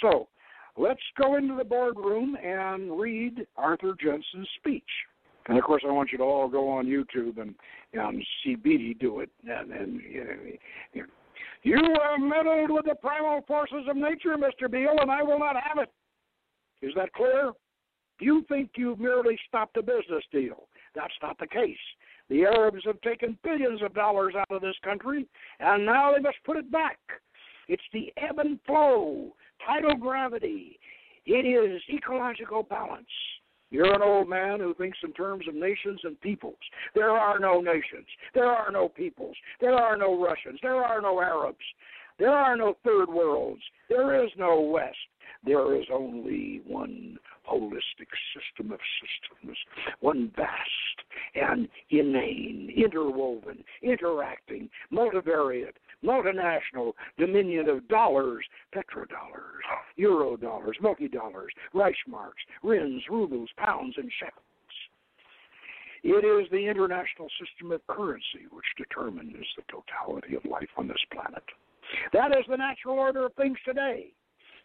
So 0.00 0.28
let's 0.76 1.00
go 1.20 1.36
into 1.36 1.56
the 1.56 1.64
boardroom 1.64 2.36
and 2.42 2.98
read 2.98 3.46
Arthur 3.56 3.94
Jensen's 4.00 4.48
speech. 4.58 4.82
And 5.48 5.58
of 5.58 5.64
course, 5.64 5.82
I 5.86 5.90
want 5.90 6.12
you 6.12 6.18
to 6.18 6.24
all 6.24 6.48
go 6.48 6.68
on 6.68 6.86
YouTube 6.86 7.40
and, 7.40 7.54
and 7.92 8.24
see 8.44 8.54
Beatty 8.54 8.94
do 8.94 9.20
it. 9.20 9.30
And, 9.48 9.72
and 9.72 10.00
you, 10.02 10.24
know, 10.94 11.02
you 11.62 11.76
have 11.76 12.20
meddled 12.20 12.70
with 12.70 12.84
the 12.84 12.94
primal 12.94 13.42
forces 13.46 13.86
of 13.88 13.96
nature, 13.96 14.36
Mr. 14.36 14.70
Beale, 14.70 14.96
and 15.00 15.10
I 15.10 15.22
will 15.22 15.38
not 15.38 15.56
have 15.56 15.78
it. 15.78 15.90
Is 16.82 16.92
that 16.96 17.12
clear? 17.12 17.52
You 18.20 18.44
think 18.48 18.70
you've 18.76 19.00
merely 19.00 19.38
stopped 19.48 19.76
a 19.76 19.82
business 19.82 20.24
deal. 20.30 20.68
That's 20.94 21.14
not 21.22 21.38
the 21.38 21.46
case. 21.46 21.76
The 22.28 22.44
Arabs 22.44 22.82
have 22.84 23.00
taken 23.00 23.36
billions 23.42 23.82
of 23.82 23.94
dollars 23.94 24.34
out 24.36 24.54
of 24.54 24.62
this 24.62 24.76
country, 24.84 25.26
and 25.58 25.84
now 25.84 26.12
they 26.12 26.20
must 26.20 26.36
put 26.44 26.56
it 26.56 26.70
back. 26.70 26.98
It's 27.68 27.82
the 27.92 28.12
ebb 28.16 28.38
and 28.38 28.58
flow 28.66 29.34
tidal 29.66 29.96
gravity. 29.96 30.78
It 31.26 31.46
is 31.46 31.82
ecological 31.92 32.62
balance. 32.62 33.06
You're 33.70 33.94
an 33.94 34.02
old 34.02 34.28
man 34.28 34.58
who 34.58 34.74
thinks 34.74 34.98
in 35.04 35.12
terms 35.12 35.46
of 35.46 35.54
nations 35.54 36.00
and 36.02 36.20
peoples. 36.20 36.58
There 36.94 37.10
are 37.10 37.38
no 37.38 37.60
nations. 37.60 38.06
There 38.34 38.50
are 38.50 38.70
no 38.72 38.88
peoples. 38.88 39.36
There 39.60 39.74
are 39.74 39.96
no 39.96 40.20
Russians. 40.20 40.58
There 40.60 40.82
are 40.82 41.00
no 41.00 41.20
Arabs. 41.20 41.58
There 42.18 42.32
are 42.32 42.56
no 42.56 42.76
third 42.84 43.08
worlds. 43.08 43.62
There 43.88 44.24
is 44.24 44.30
no 44.36 44.60
West. 44.60 44.96
There 45.44 45.80
is 45.80 45.86
only 45.92 46.60
one 46.66 47.16
holistic 47.50 48.08
system 48.34 48.72
of 48.72 48.80
systems, 49.00 49.56
one 50.00 50.30
vast 50.36 50.98
and 51.34 51.68
inane, 51.90 52.72
interwoven, 52.76 53.64
interacting, 53.82 54.68
multivariate, 54.92 55.74
multinational 56.04 56.92
dominion 57.18 57.68
of 57.68 57.86
dollars, 57.88 58.44
petrodollars, 58.74 59.64
eurodollars, 59.98 60.80
multi 60.80 61.08
dollars, 61.08 61.52
Reichsmarks, 61.74 62.42
rins, 62.62 63.02
rubles, 63.10 63.50
pounds, 63.56 63.94
and 63.96 64.10
shekels. 64.18 64.44
It 66.02 66.24
is 66.24 66.50
the 66.50 66.66
international 66.66 67.28
system 67.38 67.72
of 67.72 67.86
currency 67.86 68.48
which 68.50 68.64
determines 68.78 69.46
the 69.56 69.62
totality 69.68 70.34
of 70.34 70.44
life 70.50 70.70
on 70.78 70.88
this 70.88 71.04
planet. 71.12 71.44
That 72.12 72.30
is 72.30 72.44
the 72.48 72.56
natural 72.56 72.98
order 72.98 73.26
of 73.26 73.34
things 73.34 73.58
today. 73.64 74.12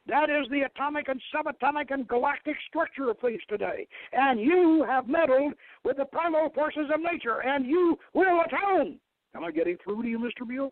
That 0.08 0.30
is 0.30 0.48
the 0.52 0.62
atomic 0.62 1.08
and 1.08 1.20
subatomic 1.34 1.92
and 1.92 2.08
galactic 2.08 2.56
structure 2.68 3.10
of 3.10 3.18
things 3.20 3.42
today. 3.50 3.88
And 4.14 4.40
you 4.40 4.86
have 4.88 5.08
meddled 5.08 5.54
with 5.84 5.98
the 5.98 6.06
primal 6.06 6.50
forces 6.54 6.90
of 6.94 7.02
nature, 7.02 7.42
and 7.42 7.66
you 7.66 7.98
will 8.14 8.42
atone. 8.42 9.00
Am 9.36 9.44
I 9.44 9.52
getting 9.52 9.78
through 9.84 10.04
to 10.04 10.08
you, 10.08 10.20
Mr. 10.20 10.48
Beale? 10.48 10.72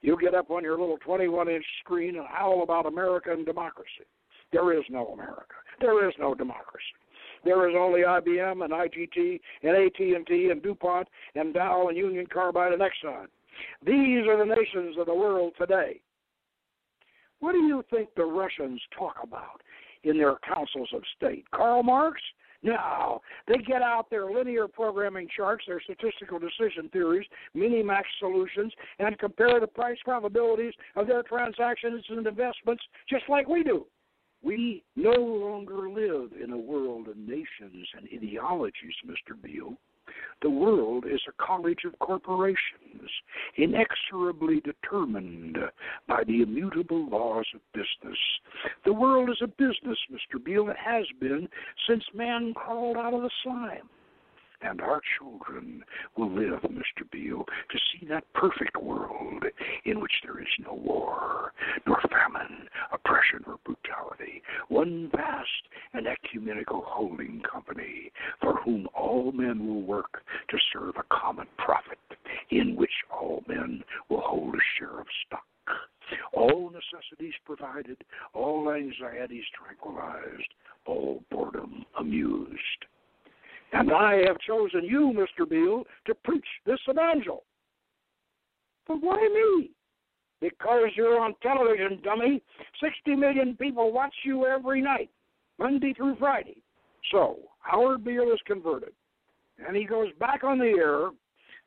You 0.00 0.16
get 0.20 0.34
up 0.34 0.50
on 0.50 0.62
your 0.62 0.78
little 0.78 0.98
21 0.98 1.48
inch 1.48 1.64
screen 1.80 2.16
and 2.16 2.26
howl 2.26 2.62
about 2.62 2.86
America 2.86 3.32
and 3.32 3.46
democracy. 3.46 4.06
There 4.52 4.76
is 4.76 4.84
no 4.90 5.08
America. 5.08 5.54
There 5.80 6.08
is 6.08 6.14
no 6.18 6.34
democracy. 6.34 6.84
There 7.44 7.68
is 7.68 7.74
only 7.78 8.00
IBM 8.00 8.64
and 8.64 8.72
ITT 8.72 9.40
and 9.62 9.76
AT&T 9.76 10.50
and 10.50 10.62
DuPont 10.62 11.08
and 11.34 11.54
Dow 11.54 11.88
and 11.88 11.96
Union 11.96 12.26
Carbide 12.32 12.72
and 12.72 12.82
Exxon. 12.82 13.26
These 13.84 14.26
are 14.28 14.38
the 14.38 14.54
nations 14.54 14.96
of 14.98 15.06
the 15.06 15.14
world 15.14 15.52
today. 15.58 16.00
What 17.42 17.54
do 17.54 17.58
you 17.58 17.84
think 17.90 18.08
the 18.14 18.24
Russians 18.24 18.80
talk 18.96 19.16
about 19.20 19.62
in 20.04 20.16
their 20.16 20.36
councils 20.46 20.88
of 20.94 21.02
state? 21.16 21.44
Karl 21.52 21.82
Marx? 21.82 22.20
No, 22.62 23.20
they 23.48 23.56
get 23.56 23.82
out 23.82 24.08
their 24.10 24.30
linear 24.30 24.68
programming 24.68 25.26
charts, 25.36 25.64
their 25.66 25.80
statistical 25.80 26.38
decision 26.38 26.88
theories, 26.92 27.26
minimax 27.56 28.04
solutions, 28.20 28.72
and 29.00 29.18
compare 29.18 29.58
the 29.58 29.66
price 29.66 29.98
probabilities 30.04 30.72
of 30.94 31.08
their 31.08 31.24
transactions 31.24 32.04
and 32.10 32.24
investments 32.24 32.84
just 33.10 33.24
like 33.28 33.48
we 33.48 33.64
do. 33.64 33.86
We 34.40 34.84
no 34.94 35.10
longer 35.10 35.90
live 35.90 36.30
in 36.40 36.52
a 36.52 36.56
world 36.56 37.08
of 37.08 37.16
nations 37.16 37.88
and 37.96 38.08
ideologies, 38.14 38.94
Mr. 39.04 39.34
Beale. 39.42 39.76
The 40.42 40.50
world 40.50 41.04
is 41.06 41.20
a 41.28 41.44
college 41.44 41.84
of 41.84 41.98
corporations, 41.98 43.10
inexorably 43.56 44.60
determined 44.60 45.58
by 46.08 46.24
the 46.24 46.42
immutable 46.42 47.08
laws 47.08 47.46
of 47.54 47.60
business. 47.72 48.18
The 48.84 48.92
world 48.92 49.30
is 49.30 49.40
a 49.42 49.46
business, 49.46 49.98
Mr. 50.10 50.42
Beale. 50.42 50.68
It 50.68 50.76
has 50.76 51.06
been 51.20 51.48
since 51.88 52.04
man 52.14 52.54
crawled 52.54 52.96
out 52.96 53.14
of 53.14 53.22
the 53.22 53.30
slime 53.42 53.88
and 54.62 54.80
our 54.80 55.00
children 55.18 55.84
will 56.16 56.30
live, 56.30 56.60
Mr. 56.62 57.08
Beale, 57.10 57.44
to 57.70 57.78
see 57.92 58.06
that 58.06 58.24
perfect 58.34 58.76
world 58.80 59.44
in 59.84 60.00
which 60.00 60.12
there 60.24 60.40
is 60.40 60.48
no 60.60 60.74
war, 60.74 61.52
nor 61.86 62.00
famine, 62.02 62.68
oppression, 62.92 63.40
or 63.46 63.58
brutality. 63.64 64.42
One 64.68 65.10
vast 65.14 65.48
and 65.94 66.06
ecumenical 66.06 66.82
holding 66.86 67.42
company 67.50 68.10
for 68.40 68.54
whom 68.64 68.88
all 68.94 69.32
men 69.32 69.66
will 69.66 69.82
work 69.82 70.22
to 70.50 70.58
serve 70.72 70.94
a 70.96 71.14
common 71.14 71.46
profit, 71.58 71.98
in 72.50 72.76
which 72.76 72.90
all 73.12 73.42
men 73.46 73.82
will 74.08 74.22
hold 74.22 74.54
a 74.54 74.58
share 74.78 75.00
of 75.00 75.06
stock. 75.26 75.44
All 76.32 76.70
necessities 76.70 77.34
provided, 77.44 77.96
all 78.34 78.70
anxieties 78.70 79.44
tranquilized, 79.54 80.48
all 80.86 81.22
boredom 81.30 81.84
amused. 81.98 82.58
And 83.72 83.90
I 83.92 84.22
have 84.26 84.38
chosen 84.46 84.84
you, 84.84 85.14
Mr. 85.14 85.48
Beale, 85.48 85.84
to 86.06 86.14
preach 86.24 86.44
this 86.66 86.80
evangel. 86.88 87.44
But 88.86 89.00
why 89.00 89.16
me? 89.16 89.70
Because 90.40 90.88
you're 90.96 91.20
on 91.20 91.34
television, 91.42 92.00
dummy. 92.02 92.42
60 92.82 93.14
million 93.14 93.56
people 93.56 93.92
watch 93.92 94.14
you 94.24 94.44
every 94.44 94.82
night, 94.82 95.08
Monday 95.62 95.94
through 95.94 96.16
Friday. 96.16 96.56
So, 97.12 97.38
Howard 97.60 98.04
Beale 98.04 98.32
is 98.32 98.40
converted, 98.46 98.92
and 99.64 99.76
he 99.76 99.84
goes 99.84 100.08
back 100.18 100.42
on 100.42 100.58
the 100.58 100.74
air 100.76 101.10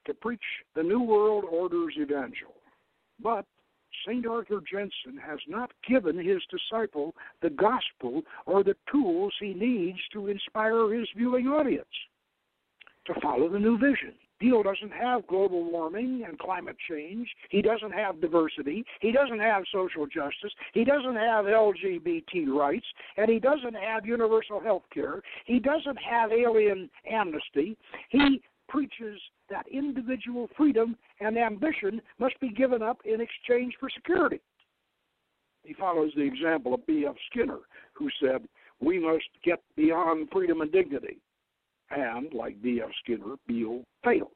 to 0.06 0.14
preach 0.14 0.44
the 0.76 0.84
New 0.84 1.02
World 1.02 1.46
Order's 1.50 1.96
evangel. 1.98 2.56
But 3.22 3.46
St. 4.06 4.28
Arthur 4.28 4.62
Jensen 4.70 5.18
has 5.26 5.40
not 5.48 5.72
given 5.88 6.18
his 6.18 6.42
disciple 6.52 7.16
the 7.42 7.50
gospel 7.50 8.24
or 8.46 8.64
the 8.64 8.76
tools 8.92 9.34
he 9.40 9.54
needs 9.54 10.00
to 10.12 10.28
inspire 10.28 10.94
his 10.94 11.08
viewing 11.16 11.48
audience 11.48 11.88
to 13.08 13.20
follow 13.22 13.50
the 13.50 13.60
new 13.60 13.78
vision. 13.78 14.14
Beale 14.40 14.64
doesn't 14.64 14.92
have 14.92 15.28
global 15.28 15.70
warming 15.70 16.24
and 16.28 16.38
climate 16.38 16.76
change. 16.90 17.28
He 17.50 17.62
doesn't 17.62 17.94
have 17.94 18.22
diversity. 18.22 18.86
He 19.00 19.12
doesn't 19.12 19.40
have 19.40 19.64
social 19.72 20.06
justice. 20.06 20.52
He 20.74 20.84
doesn't 20.84 21.16
have 21.16 21.46
LGBT 21.46 22.48
rights. 22.48 22.86
And 23.18 23.30
he 23.30 23.40
doesn't 23.40 23.76
have 23.76 24.06
universal 24.06 24.60
health 24.60 24.84
care. 24.94 25.22
He 25.46 25.60
doesn't 25.60 25.98
have 25.98 26.32
alien 26.32 26.90
amnesty. 27.10 27.78
He 28.10 28.42
preaches 28.68 29.20
that 29.50 29.66
individual 29.72 30.50
freedom 30.58 30.98
and 31.20 31.38
ambition 31.38 32.02
must 32.20 32.40
be 32.40 32.50
given 32.50 32.82
up 32.82 33.00
in 33.06 33.22
exchange 33.22 33.76
for 33.80 33.90
security. 33.90 34.42
He 35.64 35.74
follows 35.74 36.12
the 36.16 36.24
example 36.24 36.74
of 36.74 36.86
B.F. 36.86 37.16
Skinner, 37.32 37.60
who 37.94 38.10
said, 38.22 38.48
We 38.80 39.00
must 39.00 39.26
get 39.44 39.62
beyond 39.76 40.30
freedom 40.32 40.62
and 40.62 40.72
dignity. 40.72 41.20
And, 41.92 42.34
like 42.34 42.62
B.F. 42.62 42.90
Skinner, 43.04 43.36
Beale 43.48 43.84
fails. 44.04 44.30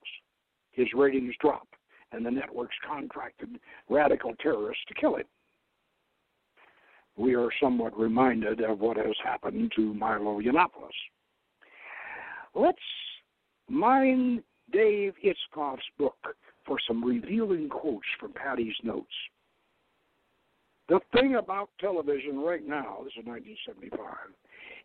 His 0.71 0.87
ratings 0.95 1.33
drop, 1.41 1.67
and 2.11 2.25
the 2.25 2.31
networks 2.31 2.75
contracted 2.87 3.59
radical 3.89 4.33
terrorists 4.41 4.83
to 4.87 4.93
kill 4.93 5.15
him. 5.15 5.25
We 7.17 7.35
are 7.35 7.49
somewhat 7.61 7.99
reminded 7.99 8.61
of 8.61 8.79
what 8.79 8.97
has 8.97 9.15
happened 9.23 9.71
to 9.75 9.93
Milo 9.93 10.39
Yiannopoulos. 10.39 10.89
Let's 12.55 12.77
mind 13.67 14.43
Dave 14.71 15.13
Itzkoff's 15.23 15.81
book 15.97 16.17
for 16.65 16.77
some 16.87 17.03
revealing 17.03 17.67
quotes 17.67 18.05
from 18.19 18.33
Paddy's 18.33 18.75
notes. 18.83 19.07
The 20.87 20.99
thing 21.13 21.35
about 21.35 21.69
television 21.79 22.39
right 22.39 22.65
now, 22.65 23.01
this 23.03 23.13
is 23.17 23.25
1975, 23.25 23.99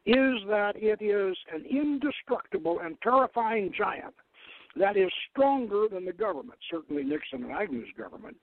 is 0.06 0.34
that 0.48 0.72
it 0.76 1.02
is 1.02 1.36
an 1.52 1.64
indestructible 1.70 2.80
and 2.82 2.96
terrifying 3.02 3.72
giant 3.76 4.14
that 4.76 4.96
is 4.96 5.10
stronger 5.30 5.86
than 5.90 6.04
the 6.04 6.12
government, 6.12 6.58
certainly 6.70 7.04
Nixon 7.04 7.44
and 7.44 7.52
Agnew's 7.52 7.88
government. 7.96 8.36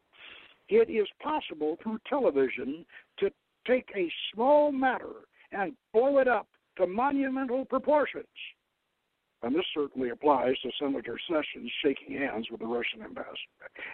It 0.70 0.90
is 0.90 1.08
possible 1.22 1.78
through 1.84 2.00
television 2.08 2.86
to 3.20 3.30
take 3.68 3.90
a 3.96 4.12
small 4.34 4.72
matter 4.72 5.28
and 5.52 5.74
blow 5.94 6.20
it 6.20 6.28
up 6.28 6.48
to 6.78 6.88
monumental 6.88 7.66
proportions. 7.66 8.26
And 9.44 9.56
this 9.56 9.66
certainly 9.74 10.10
applies 10.10 10.56
to 10.60 10.72
Senator 10.80 11.18
Sessions 11.28 11.72
shaking 11.84 12.18
hands 12.18 12.48
with 12.50 12.62
the 12.62 12.68
Russian 12.68 13.02
ambassador. 13.04 13.36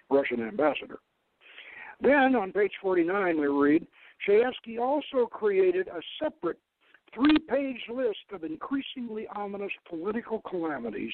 Russian 0.10 0.42
ambassador. 0.46 1.00
Then 2.02 2.36
on 2.36 2.52
page 2.52 2.74
49, 2.82 3.40
we 3.40 3.48
read 3.48 3.88
Chayefsky 4.28 4.80
also 4.80 5.26
created 5.26 5.88
a 5.88 6.02
separate 6.22 6.60
three 7.14 7.38
page 7.50 7.82
list 7.94 8.18
of 8.34 8.44
increasingly 8.44 9.28
ominous 9.36 9.72
political 9.90 10.42
calamities 10.50 11.14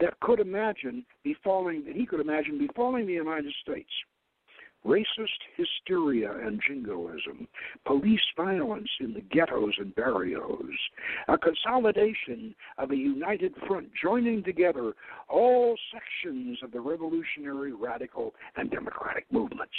that 0.00 0.18
could 0.20 0.40
imagine 0.40 1.04
befalling 1.24 1.84
that 1.84 1.96
he 1.96 2.06
could 2.06 2.20
imagine 2.20 2.58
befalling 2.58 3.06
the 3.06 3.12
United 3.12 3.52
States 3.62 3.90
racist 4.84 5.38
hysteria 5.56 6.32
and 6.44 6.60
jingoism, 6.66 7.46
police 7.86 8.20
violence 8.36 8.88
in 9.00 9.14
the 9.14 9.20
ghettos 9.20 9.74
and 9.78 9.94
barrios, 9.94 10.74
a 11.28 11.38
consolidation 11.38 12.54
of 12.78 12.90
a 12.90 12.96
united 12.96 13.54
front 13.66 13.88
joining 14.00 14.42
together 14.42 14.92
all 15.28 15.76
sections 15.92 16.58
of 16.62 16.72
the 16.72 16.80
revolutionary, 16.80 17.72
radical, 17.72 18.34
and 18.56 18.70
democratic 18.70 19.24
movements. 19.30 19.72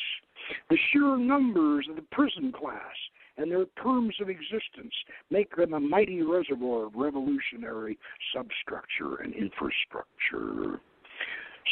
The 0.69 0.77
sheer 0.91 1.17
numbers 1.17 1.87
of 1.89 1.95
the 1.95 2.05
prison 2.11 2.51
class 2.51 2.95
and 3.37 3.51
their 3.51 3.65
terms 3.81 4.15
of 4.21 4.29
existence 4.29 4.93
make 5.29 5.55
them 5.55 5.73
a 5.73 5.79
mighty 5.79 6.21
reservoir 6.21 6.85
of 6.85 6.95
revolutionary 6.95 7.97
substructure 8.33 9.21
and 9.23 9.33
infrastructure. 9.33 10.79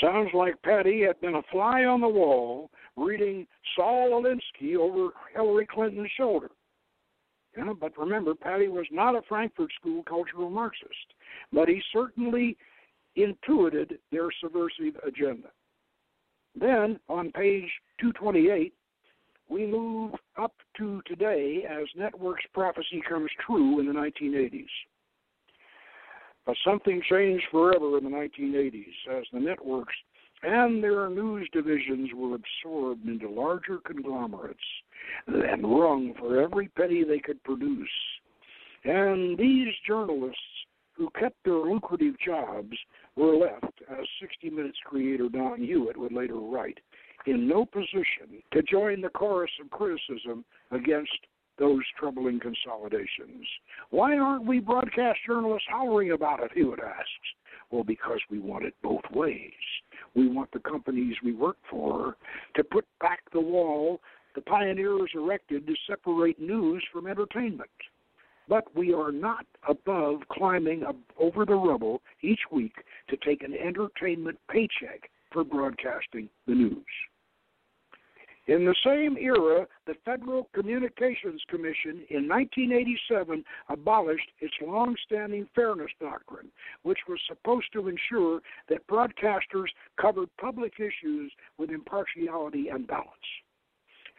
Sounds 0.02 0.30
like 0.34 0.62
Paddy 0.63 1.02
had 1.02 1.19
been 1.21 1.36
a 1.36 1.43
fly 1.52 1.84
on 1.84 2.02
the 2.02 2.08
wall 2.08 2.71
reading 2.95 3.45
Saul 3.76 4.12
Alinsky 4.12 4.76
over 4.76 5.10
Hillary 5.34 5.67
Clinton's 5.67 6.10
shoulder. 6.17 6.50
Yeah, 7.58 7.74
but 7.80 7.97
remember, 7.97 8.34
Paddy 8.34 8.69
was 8.69 8.86
not 8.91 9.15
a 9.15 9.21
Frankfurt 9.28 9.71
School 9.80 10.04
cultural 10.04 10.50
Marxist, 10.50 11.13
but 11.52 11.67
he 11.67 11.82
certainly 11.91 12.58
intuited 13.15 14.00
their 14.12 14.30
subversive 14.41 14.95
agenda. 15.06 15.50
Then, 16.56 17.00
on 17.10 17.32
page 17.32 17.69
228, 18.00 18.74
we 19.52 19.68
move 19.68 20.14
up 20.38 20.54
to 20.78 21.02
today 21.06 21.66
as 21.70 21.86
networks 21.98 22.44
prophecy 22.54 23.02
comes 23.08 23.30
true 23.46 23.80
in 23.80 23.86
the 23.86 23.92
1980s. 23.92 24.66
But 26.46 26.56
something 26.66 27.02
changed 27.10 27.44
forever 27.52 27.98
in 27.98 28.06
the 28.06 28.10
1980s 28.10 29.20
as 29.20 29.26
the 29.34 29.40
networks 29.40 29.94
and 30.44 30.84
their 30.84 31.08
news 31.10 31.48
divisions 31.54 32.10
were 32.16 32.36
absorbed 32.36 33.08
into 33.08 33.30
larger 33.30 33.78
conglomerates 33.86 34.60
and 35.28 35.64
wrung 35.64 36.14
for 36.18 36.42
every 36.42 36.68
penny 36.70 37.04
they 37.04 37.20
could 37.20 37.44
produce. 37.44 37.90
And 38.86 39.38
these 39.38 39.68
journalists 39.86 40.40
who 40.94 41.10
kept 41.20 41.36
their 41.46 41.54
lucrative 41.54 42.16
jobs 42.26 42.76
were 43.16 43.36
left, 43.36 43.82
as 43.92 44.06
60 44.20 44.50
Minutes 44.50 44.78
creator 44.86 45.30
Don 45.30 45.62
Hewitt 45.62 45.98
would 45.98 46.12
later 46.12 46.36
write, 46.36 46.80
in 47.26 47.48
no 47.48 47.66
position 47.66 48.42
to 48.52 48.62
join 48.64 49.02
the 49.02 49.10
chorus 49.10 49.52
of 49.62 49.70
criticism 49.70 50.44
against 50.72 51.12
those 51.58 51.82
troubling 51.98 52.40
consolidations. 52.40 53.46
Why 53.90 54.18
aren't 54.18 54.46
we 54.46 54.60
broadcast 54.60 55.20
journalists 55.28 55.68
hollering 55.70 56.12
about 56.12 56.42
it? 56.42 56.52
Hewitt 56.54 56.80
asks. 56.80 57.08
Well, 57.70 57.84
because 57.84 58.20
we 58.30 58.40
want 58.40 58.66
it 58.66 58.74
both 58.82 59.04
ways. 59.14 59.52
We 60.16 60.28
want 60.28 60.52
the 60.52 60.60
companies 60.60 61.16
we 61.24 61.34
work 61.34 61.58
for 61.70 62.18
to 62.56 62.64
put 62.64 62.86
back 63.00 63.20
the 63.32 63.40
wall 63.40 64.02
the 64.36 64.42
pioneers 64.42 65.12
erected 65.14 65.68
to 65.68 65.76
separate 65.90 66.40
news 66.40 66.84
from 66.92 67.08
entertainment. 67.08 67.70
But 68.48 68.76
we 68.76 68.94
are 68.94 69.12
not 69.12 69.46
above 69.68 70.22
climbing 70.32 70.84
over 71.20 71.46
the 71.46 71.56
rubble 71.56 72.02
each 72.22 72.40
week 72.52 72.74
to 73.10 73.18
take 73.18 73.44
an 73.44 73.54
entertainment 73.54 74.38
paycheck 74.50 75.10
for 75.32 75.44
broadcasting 75.44 76.30
the 76.48 76.56
news. 76.56 76.86
In 78.52 78.66
the 78.66 78.76
same 78.86 79.16
era, 79.16 79.66
the 79.88 79.94
Federal 80.04 80.50
Communications 80.54 81.42
Commission 81.48 82.04
in 82.10 82.28
1987 82.28 83.46
abolished 83.70 84.30
its 84.42 84.54
long-standing 84.62 85.48
fairness 85.56 85.92
doctrine, 86.02 86.52
which 86.84 86.98
was 87.08 87.22
supposed 87.30 87.72
to 87.72 87.88
ensure 87.88 88.42
that 88.68 88.86
broadcasters 88.88 89.70
covered 89.96 90.28
public 90.36 90.74
issues 90.82 91.32
with 91.58 91.70
impartiality 91.70 92.68
and 92.68 92.88
balance. 92.88 93.08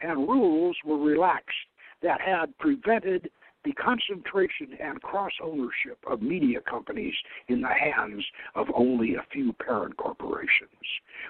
And 0.01 0.27
rules 0.27 0.77
were 0.83 0.97
relaxed 0.97 1.67
that 2.01 2.19
had 2.19 2.57
prevented 2.57 3.29
the 3.63 3.73
concentration 3.73 4.77
and 4.81 5.01
cross 5.01 5.31
ownership 5.41 5.97
of 6.09 6.21
media 6.21 6.59
companies 6.69 7.13
in 7.47 7.61
the 7.61 7.67
hands 7.67 8.23
of 8.55 8.67
only 8.75 9.15
a 9.15 9.25
few 9.31 9.53
parent 9.53 9.95
corporations. 9.97 10.69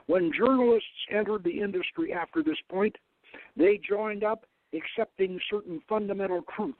When 0.07 0.31
journalists 0.35 0.87
entered 1.11 1.43
the 1.43 1.61
industry 1.61 2.13
after 2.13 2.43
this 2.43 2.57
point, 2.69 2.95
they 3.55 3.79
joined 3.87 4.23
up 4.23 4.45
accepting 4.73 5.39
certain 5.49 5.81
fundamental 5.87 6.43
truths 6.55 6.77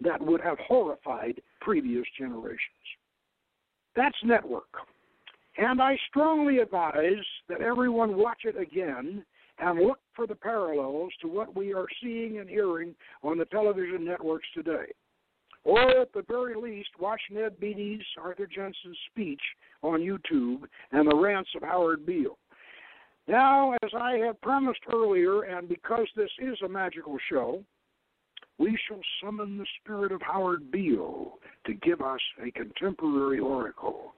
that 0.00 0.20
would 0.20 0.40
have 0.40 0.58
horrified 0.58 1.40
previous 1.60 2.06
generations. 2.18 2.58
That's 3.94 4.16
network. 4.24 4.68
And 5.58 5.82
I 5.82 5.98
strongly 6.08 6.58
advise 6.58 7.24
that 7.48 7.60
everyone 7.60 8.16
watch 8.16 8.44
it 8.44 8.58
again 8.58 9.24
and 9.62 9.80
look 9.80 10.00
for 10.14 10.26
the 10.26 10.34
parallels 10.34 11.12
to 11.20 11.28
what 11.28 11.56
we 11.56 11.72
are 11.72 11.86
seeing 12.02 12.38
and 12.38 12.48
hearing 12.48 12.94
on 13.22 13.38
the 13.38 13.44
television 13.46 14.04
networks 14.04 14.46
today. 14.54 14.92
Or 15.64 15.80
at 16.00 16.12
the 16.12 16.24
very 16.26 16.56
least, 16.56 16.90
watch 16.98 17.20
Ned 17.30 17.60
Beatty's 17.60 18.02
Arthur 18.20 18.48
Jensen's 18.52 18.98
speech 19.10 19.40
on 19.82 20.00
YouTube 20.00 20.64
and 20.90 21.08
the 21.08 21.16
rants 21.16 21.50
of 21.54 21.62
Howard 21.62 22.04
Beale. 22.04 22.36
Now, 23.28 23.74
as 23.84 23.90
I 23.96 24.16
have 24.16 24.40
promised 24.40 24.80
earlier, 24.92 25.42
and 25.42 25.68
because 25.68 26.08
this 26.16 26.30
is 26.40 26.58
a 26.64 26.68
magical 26.68 27.16
show, 27.30 27.62
we 28.58 28.76
shall 28.88 29.00
summon 29.22 29.56
the 29.56 29.66
spirit 29.80 30.10
of 30.10 30.20
Howard 30.22 30.72
Beale 30.72 31.34
to 31.66 31.74
give 31.74 32.00
us 32.00 32.20
a 32.44 32.50
contemporary 32.50 33.38
oracle. 33.38 34.14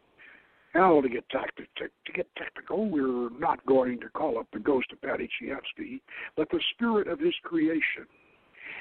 Now, 0.74 1.00
to 1.00 1.08
get, 1.08 1.28
tactic, 1.28 1.68
to 1.76 2.12
get 2.12 2.26
technical, 2.36 2.88
we're 2.88 3.30
not 3.38 3.64
going 3.64 4.00
to 4.00 4.08
call 4.08 4.38
up 4.38 4.48
the 4.52 4.58
ghost 4.58 4.90
of 4.92 5.00
Paddy 5.02 5.28
Chayefsky, 5.40 6.00
but 6.36 6.50
the 6.50 6.60
spirit 6.74 7.06
of 7.06 7.20
his 7.20 7.34
creation. 7.44 8.06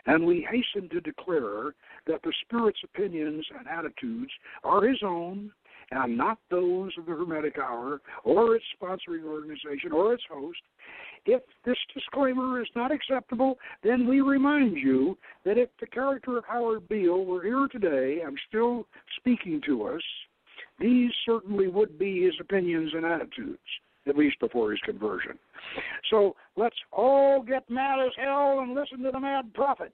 And 0.07 0.25
we 0.25 0.47
hasten 0.49 0.89
to 0.89 1.01
declare 1.01 1.75
that 2.07 2.21
the 2.23 2.33
Spirit's 2.45 2.79
opinions 2.83 3.45
and 3.57 3.67
attitudes 3.67 4.31
are 4.63 4.83
his 4.83 4.99
own 5.03 5.51
and 5.91 6.17
not 6.17 6.39
those 6.49 6.91
of 6.97 7.05
the 7.05 7.11
Hermetic 7.11 7.57
Hour 7.59 8.01
or 8.23 8.55
its 8.55 8.65
sponsoring 8.81 9.25
organization 9.25 9.91
or 9.91 10.13
its 10.13 10.23
host. 10.31 10.59
If 11.25 11.41
this 11.65 11.77
disclaimer 11.93 12.61
is 12.61 12.67
not 12.75 12.91
acceptable, 12.91 13.59
then 13.83 14.07
we 14.07 14.21
remind 14.21 14.77
you 14.77 15.17
that 15.45 15.57
if 15.57 15.69
the 15.79 15.87
character 15.87 16.37
of 16.37 16.45
Howard 16.45 16.87
Beale 16.89 17.23
were 17.23 17.43
here 17.43 17.67
today 17.71 18.21
and 18.25 18.37
still 18.49 18.87
speaking 19.17 19.61
to 19.67 19.83
us, 19.83 20.01
these 20.79 21.11
certainly 21.25 21.67
would 21.67 21.97
be 21.97 22.23
his 22.23 22.33
opinions 22.39 22.91
and 22.93 23.05
attitudes, 23.05 23.59
at 24.07 24.17
least 24.17 24.39
before 24.39 24.71
his 24.71 24.79
conversion. 24.81 25.37
So 26.09 26.35
let's 26.55 26.75
all 26.91 27.41
get 27.41 27.69
mad 27.69 27.99
as 27.99 28.11
hell 28.17 28.59
and 28.59 28.73
listen 28.73 29.03
to 29.03 29.11
the 29.11 29.19
mad 29.19 29.53
prophet. 29.53 29.93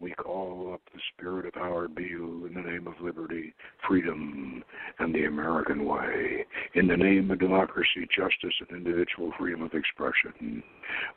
We 0.00 0.12
call 0.12 0.72
up 0.72 0.80
the 0.94 1.00
spirit 1.12 1.44
of 1.44 1.54
Howard 1.54 1.94
Beale 1.94 2.46
in 2.46 2.54
the 2.54 2.62
name 2.62 2.86
of 2.86 2.94
liberty, 3.02 3.52
freedom, 3.86 4.64
and 4.98 5.14
the 5.14 5.26
American 5.26 5.84
way. 5.84 6.46
In 6.74 6.88
the 6.88 6.96
name 6.96 7.30
of 7.30 7.38
democracy, 7.38 8.08
justice, 8.16 8.54
and 8.60 8.78
individual 8.78 9.30
freedom 9.38 9.62
of 9.62 9.74
expression. 9.74 10.62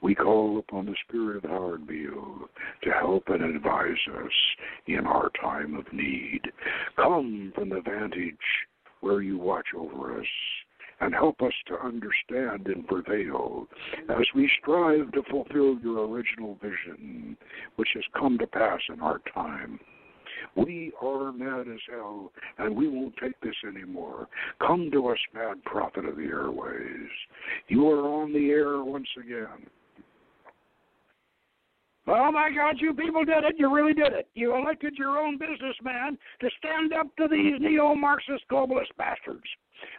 We 0.02 0.16
call 0.16 0.60
upon 0.60 0.86
the 0.86 0.96
spirit 1.08 1.38
of 1.38 1.50
Howard 1.50 1.88
Beale 1.88 2.50
to 2.84 2.90
help 2.92 3.30
and 3.30 3.44
advise 3.44 3.92
us 4.18 4.32
in 4.88 5.08
our 5.08 5.30
time 5.42 5.76
of 5.76 5.86
need. 5.94 6.42
Come 6.98 7.54
from 7.56 7.70
the 7.70 7.82
vantage 7.82 8.36
where 9.00 9.22
you 9.22 9.38
watch 9.38 9.68
over 9.78 10.20
us 10.20 10.28
and 11.02 11.14
help 11.14 11.42
us 11.42 11.54
to 11.68 11.80
understand 11.80 12.68
and 12.68 12.88
prevail 12.88 13.68
as 14.10 14.26
we 14.36 14.50
strive 14.62 15.12
to 15.12 15.24
fulfill 15.30 15.78
your 15.80 16.08
original 16.08 16.56
vision, 16.62 17.38
which 17.76 17.90
has 17.94 18.04
come 18.18 18.38
to 18.38 18.48
pass 18.48 18.80
in 18.94 19.02
our 19.02 19.20
time. 19.34 19.80
We 20.56 20.92
are 21.02 21.32
mad 21.32 21.68
as 21.68 21.80
hell, 21.90 22.32
and 22.58 22.76
we 22.76 22.88
won't 22.88 23.16
take 23.18 23.40
this 23.42 23.56
anymore. 23.68 24.28
Come 24.66 24.92
to 24.92 25.08
us, 25.08 25.18
mad 25.34 25.64
prophet 25.64 26.06
of 26.06 26.18
the 26.18 26.24
airways. 26.24 27.10
You 27.68 27.90
are 27.90 28.08
on 28.08 28.34
the 28.34 28.50
air 28.50 28.84
once 28.84 29.08
again. 29.18 29.68
Oh 32.06 32.32
my 32.32 32.50
God, 32.54 32.76
you 32.80 32.94
people 32.94 33.24
did 33.24 33.46
it. 33.46 33.56
You 33.58 33.74
really 33.74 33.94
did 33.94 34.12
it. 34.12 34.28
You 34.34 34.56
elected 34.56 34.96
your 34.98 35.18
own 35.18 35.38
businessman 35.38 36.18
to 36.42 36.50
stand 36.58 36.94
up 36.94 37.08
to 37.16 37.28
these 37.30 37.60
neo 37.60 37.96
Marxist 37.96 38.44
globalist 38.52 38.92
bastards. 38.98 39.44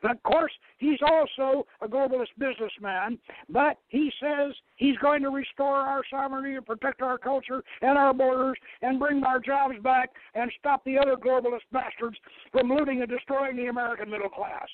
And 0.02 0.12
of 0.12 0.22
course, 0.22 0.52
he's 0.78 0.98
also 1.02 1.66
a 1.80 1.88
globalist 1.88 2.34
businessman, 2.38 3.18
but 3.48 3.78
he 3.88 4.10
says 4.20 4.52
he's 4.76 4.96
going 4.98 5.22
to 5.22 5.30
restore 5.30 5.76
our 5.76 6.02
sovereignty 6.10 6.54
and 6.54 6.66
protect 6.66 7.02
our 7.02 7.18
culture 7.18 7.62
and 7.82 7.98
our 7.98 8.14
borders 8.14 8.56
and 8.82 8.98
bring 8.98 9.22
our 9.24 9.40
jobs 9.40 9.76
back 9.82 10.10
and 10.34 10.50
stop 10.58 10.84
the 10.84 10.98
other 10.98 11.16
globalist 11.16 11.66
bastards 11.72 12.16
from 12.52 12.68
looting 12.68 13.00
and 13.00 13.10
destroying 13.10 13.56
the 13.56 13.66
American 13.66 14.10
middle 14.10 14.28
class. 14.28 14.68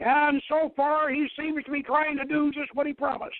And 0.00 0.42
so 0.48 0.72
far, 0.76 1.10
he 1.10 1.26
seems 1.38 1.62
to 1.64 1.70
be 1.70 1.82
trying 1.82 2.16
to 2.16 2.24
do 2.24 2.50
just 2.52 2.74
what 2.74 2.86
he 2.86 2.92
promised. 2.92 3.36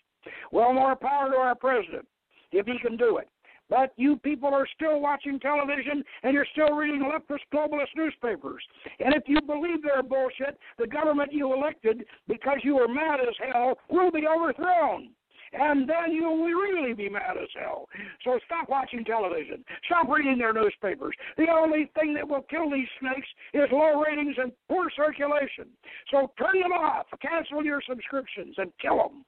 Well, 0.53 0.73
more 0.73 0.97
power 0.97 1.31
to 1.31 1.37
our 1.37 1.55
president 1.55 2.07
if 2.53 2.67
he 2.67 2.79
can 2.79 2.97
do 2.97 3.19
it. 3.19 3.29
But 3.71 3.93
you 3.97 4.17
people 4.17 4.53
are 4.55 4.67
still 4.75 5.01
watching 5.01 5.41
television 5.41 6.05
and 6.23 6.35
you're 6.35 6.47
still 6.53 6.75
reading 6.75 7.03
leftist 7.03 7.45
globalist 7.53 7.97
newspapers. 7.97 8.63
And 9.01 9.15
if 9.15 9.23
you 9.27 9.41
believe 9.41 9.83
they're 9.83 10.03
bullshit, 10.03 10.59
the 10.79 10.87
government 10.87 11.33
you 11.33 11.53
elected 11.53 12.05
because 12.29 12.59
you 12.63 12.77
were 12.77 12.89
mad 12.89 13.21
as 13.21 13.35
hell 13.53 13.79
will 13.89 14.11
be 14.11 14.27
overthrown. 14.27 15.11
And 15.57 15.89
then 15.89 16.13
you 16.13 16.25
will 16.25 16.43
really 16.43 16.95
be 16.95 17.09
mad 17.09 17.37
as 17.41 17.49
hell. 17.57 17.89
So 18.25 18.39
stop 18.45 18.69
watching 18.69 19.05
television. 19.05 19.65
Stop 19.87 20.09
reading 20.09 20.37
their 20.37 20.53
newspapers. 20.53 21.15
The 21.37 21.47
only 21.49 21.91
thing 21.99 22.13
that 22.15 22.29
will 22.29 22.43
kill 22.43 22.71
these 22.71 22.89
snakes 22.99 23.29
is 23.53 23.69
low 23.71 24.03
ratings 24.03 24.35
and 24.37 24.51
poor 24.69 24.91
circulation. 24.97 25.67
So 26.11 26.33
turn 26.39 26.61
them 26.61 26.73
off, 26.73 27.07
cancel 27.23 27.65
your 27.65 27.81
subscriptions, 27.89 28.57
and 28.59 28.73
kill 28.83 28.97
them. 28.97 29.25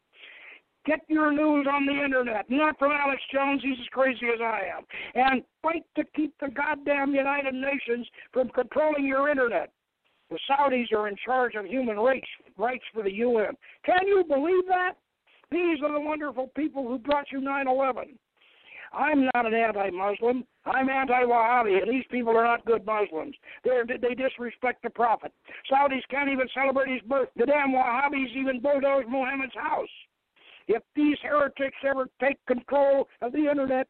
Get 0.86 1.00
your 1.08 1.32
news 1.32 1.66
on 1.70 1.84
the 1.84 2.04
internet, 2.04 2.46
not 2.48 2.78
from 2.78 2.92
Alex 2.92 3.20
Jones. 3.32 3.60
He's 3.62 3.78
as 3.80 3.88
crazy 3.90 4.26
as 4.32 4.40
I 4.40 4.60
am. 4.76 4.84
And 5.14 5.42
fight 5.60 5.82
to 5.96 6.04
keep 6.14 6.32
the 6.40 6.48
goddamn 6.48 7.12
United 7.12 7.54
Nations 7.54 8.06
from 8.32 8.48
controlling 8.50 9.04
your 9.04 9.28
internet. 9.28 9.72
The 10.30 10.38
Saudis 10.48 10.92
are 10.92 11.08
in 11.08 11.16
charge 11.24 11.54
of 11.56 11.66
human 11.66 11.96
rights, 11.96 12.26
rights 12.56 12.84
for 12.94 13.02
the 13.02 13.12
UN. 13.12 13.56
Can 13.84 14.06
you 14.06 14.24
believe 14.28 14.66
that? 14.68 14.94
These 15.50 15.78
are 15.82 15.92
the 15.92 16.00
wonderful 16.00 16.50
people 16.56 16.86
who 16.86 16.98
brought 16.98 17.26
you 17.32 17.40
9 17.40 17.68
11. 17.68 18.18
I'm 18.92 19.28
not 19.34 19.46
an 19.46 19.54
anti 19.54 19.90
Muslim. 19.90 20.44
I'm 20.64 20.88
anti 20.88 21.22
Wahhabi, 21.22 21.82
and 21.82 21.90
these 21.90 22.04
people 22.10 22.36
are 22.36 22.44
not 22.44 22.64
good 22.64 22.86
Muslims. 22.86 23.34
They're, 23.64 23.84
they 23.86 24.14
disrespect 24.14 24.82
the 24.82 24.90
Prophet. 24.90 25.32
Saudis 25.70 26.02
can't 26.10 26.30
even 26.30 26.48
celebrate 26.54 26.92
his 26.92 27.02
birth. 27.02 27.28
The 27.36 27.46
damn 27.46 27.72
Wahhabis 27.72 28.34
even 28.36 28.60
bulldoze 28.60 29.04
Muhammad's 29.08 29.54
house. 29.54 29.88
If 30.68 30.82
these 30.94 31.16
heretics 31.22 31.76
ever 31.88 32.08
take 32.20 32.44
control 32.46 33.08
of 33.22 33.32
the 33.32 33.48
internet, 33.48 33.86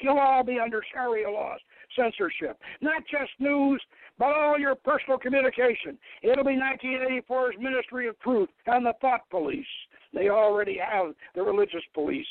you'll 0.00 0.18
all 0.18 0.44
be 0.44 0.58
under 0.58 0.82
Sharia 0.92 1.30
laws, 1.30 1.60
censorship. 1.96 2.58
Not 2.80 3.02
just 3.10 3.30
news, 3.38 3.82
but 4.18 4.32
all 4.32 4.58
your 4.58 4.74
personal 4.74 5.18
communication. 5.18 5.98
It'll 6.22 6.44
be 6.44 6.58
1984's 6.58 7.56
Ministry 7.58 8.08
of 8.08 8.18
Truth 8.20 8.50
and 8.66 8.84
the 8.84 8.92
Thought 9.00 9.28
Police. 9.30 9.66
They 10.12 10.28
already 10.28 10.78
have 10.78 11.14
the 11.34 11.42
religious 11.42 11.82
police. 11.94 12.26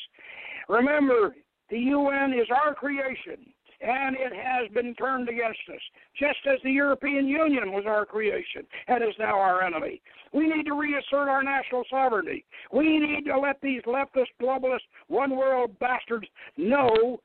Remember, 0.70 1.36
the 1.70 1.80
UN 1.80 2.34
is 2.34 2.48
our 2.52 2.74
creation 2.74 3.54
and 3.82 4.16
it 4.16 4.34
has 4.34 4.72
been 4.74 4.96
turned 4.96 5.30
against 5.30 5.60
us, 5.70 5.82
just 6.20 6.40
as 6.52 6.60
the 6.64 6.72
European 6.72 7.28
Union 7.28 7.72
was 7.72 7.84
our 7.88 8.06
creation 8.06 8.64
and 8.88 9.04
is 9.04 9.16
now 9.20 9.38
our 9.38 9.62
enemy. 9.64 10.02
We 10.34 10.48
need 10.48 10.66
to 10.66 10.74
reassert 10.74 11.30
our 11.30 11.44
national 11.44 11.84
sovereignty. 11.90 12.44
We 12.72 13.00
need 13.00 13.26
to 13.26 13.38
let 13.38 13.62
these 13.62 13.82
leftist, 13.84 14.34
globalist, 14.42 14.88
one 15.08 15.36
world 15.36 15.78
bastards 15.80 16.28
know 16.58 17.20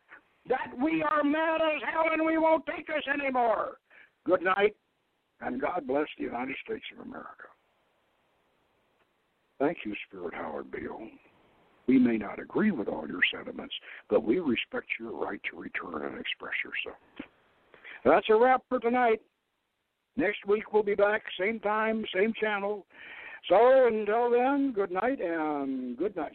that 0.48 0.72
we 0.82 1.02
are 1.02 1.24
mad 1.24 1.60
as 1.62 1.82
hell 1.90 2.04
and 2.12 2.24
we 2.26 2.36
won't 2.36 2.66
take 2.66 2.86
this 2.86 3.04
anymore. 3.12 3.78
Good 4.24 4.42
night, 4.42 4.76
and 5.40 5.60
God 5.60 5.86
bless 5.86 6.06
the 6.18 6.24
United 6.24 6.56
States 6.64 6.84
of 6.96 7.06
America. 7.06 7.48
Thank 9.58 9.78
you, 9.84 9.94
Spirit 10.08 10.34
Howard 10.34 10.70
Beale. 10.70 11.08
We 11.92 11.98
may 11.98 12.16
not 12.16 12.38
agree 12.38 12.70
with 12.70 12.88
all 12.88 13.06
your 13.06 13.20
sentiments, 13.30 13.74
but 14.08 14.24
we 14.24 14.38
respect 14.38 14.86
your 14.98 15.12
right 15.12 15.38
to 15.50 15.60
return 15.60 16.06
and 16.06 16.18
express 16.18 16.54
yourself. 16.64 16.96
That's 18.02 18.26
a 18.30 18.34
wrap 18.34 18.62
for 18.70 18.78
tonight. 18.78 19.20
Next 20.16 20.38
week 20.46 20.72
we'll 20.72 20.84
be 20.84 20.94
back, 20.94 21.22
same 21.38 21.60
time, 21.60 22.02
same 22.14 22.32
channel. 22.40 22.86
So 23.46 23.88
until 23.88 24.30
then, 24.30 24.72
good 24.74 24.90
night 24.90 25.20
and 25.20 25.94
good 25.98 26.16
night. 26.16 26.32